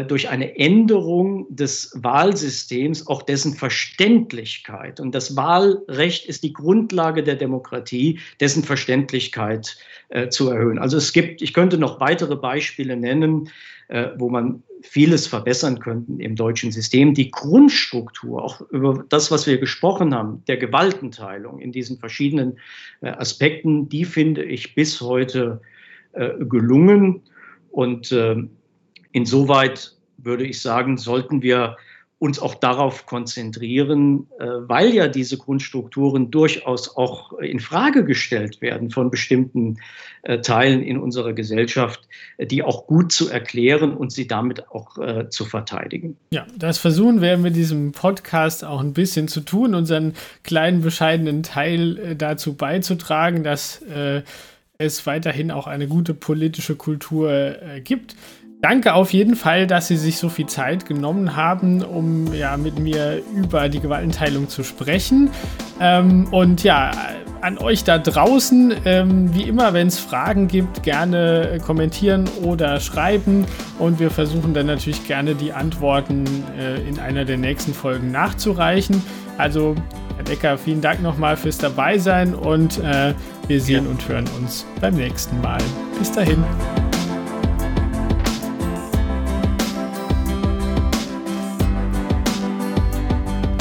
[0.08, 5.00] durch eine Änderung des Wahlsystems auch dessen Verständlichkeit.
[5.00, 9.78] Und das Wahlrecht ist die Grundlage der Demokratie, dessen Verständlichkeit
[10.10, 10.80] äh, zu erhöhen.
[10.80, 13.50] Also es gibt, ich könnte noch weitere Beispiele nennen,
[13.88, 17.14] äh, wo man vieles verbessern könnte im deutschen System.
[17.14, 22.60] Die Grundstruktur, auch über das, was wir gesprochen haben, der Gewaltenteilung in diesen verschiedenen
[23.02, 25.62] äh, Aspekten, die finde ich bis heute
[26.14, 27.22] äh, gelungen.
[27.72, 28.36] Und äh,
[29.16, 31.78] insoweit würde ich sagen, sollten wir
[32.18, 38.90] uns auch darauf konzentrieren, äh, weil ja diese Grundstrukturen durchaus auch in Frage gestellt werden
[38.90, 39.78] von bestimmten
[40.24, 42.08] äh, Teilen in unserer Gesellschaft,
[42.40, 46.18] die auch gut zu erklären und sie damit auch äh, zu verteidigen.
[46.32, 50.14] Ja, das versuchen wir mit diesem Podcast auch ein bisschen zu tun, unseren
[50.44, 53.82] kleinen bescheidenen Teil dazu beizutragen, dass
[54.78, 58.16] es weiterhin auch eine gute politische Kultur gibt.
[58.66, 62.80] Danke auf jeden Fall, dass Sie sich so viel Zeit genommen haben, um ja mit
[62.80, 65.30] mir über die Gewaltenteilung zu sprechen.
[65.80, 66.90] Ähm, und ja,
[67.42, 73.46] an euch da draußen, ähm, wie immer, wenn es Fragen gibt, gerne kommentieren oder schreiben.
[73.78, 76.26] Und wir versuchen dann natürlich gerne die Antworten
[76.58, 79.00] äh, in einer der nächsten Folgen nachzureichen.
[79.38, 79.76] Also,
[80.16, 83.14] Herr Decker, vielen Dank nochmal fürs Dabeisein und äh,
[83.48, 83.92] wir sehen ja.
[83.92, 85.62] und hören uns beim nächsten Mal.
[86.00, 86.44] Bis dahin.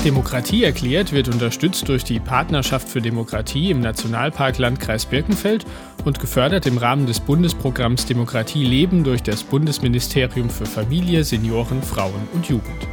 [0.04, 5.64] Demokratie erklärt wird unterstützt durch die Partnerschaft für Demokratie im Nationalpark Landkreis Birkenfeld
[6.04, 12.28] und gefördert im Rahmen des Bundesprogramms Demokratie leben durch das Bundesministerium für Familie, Senioren, Frauen
[12.34, 12.86] und Jugend.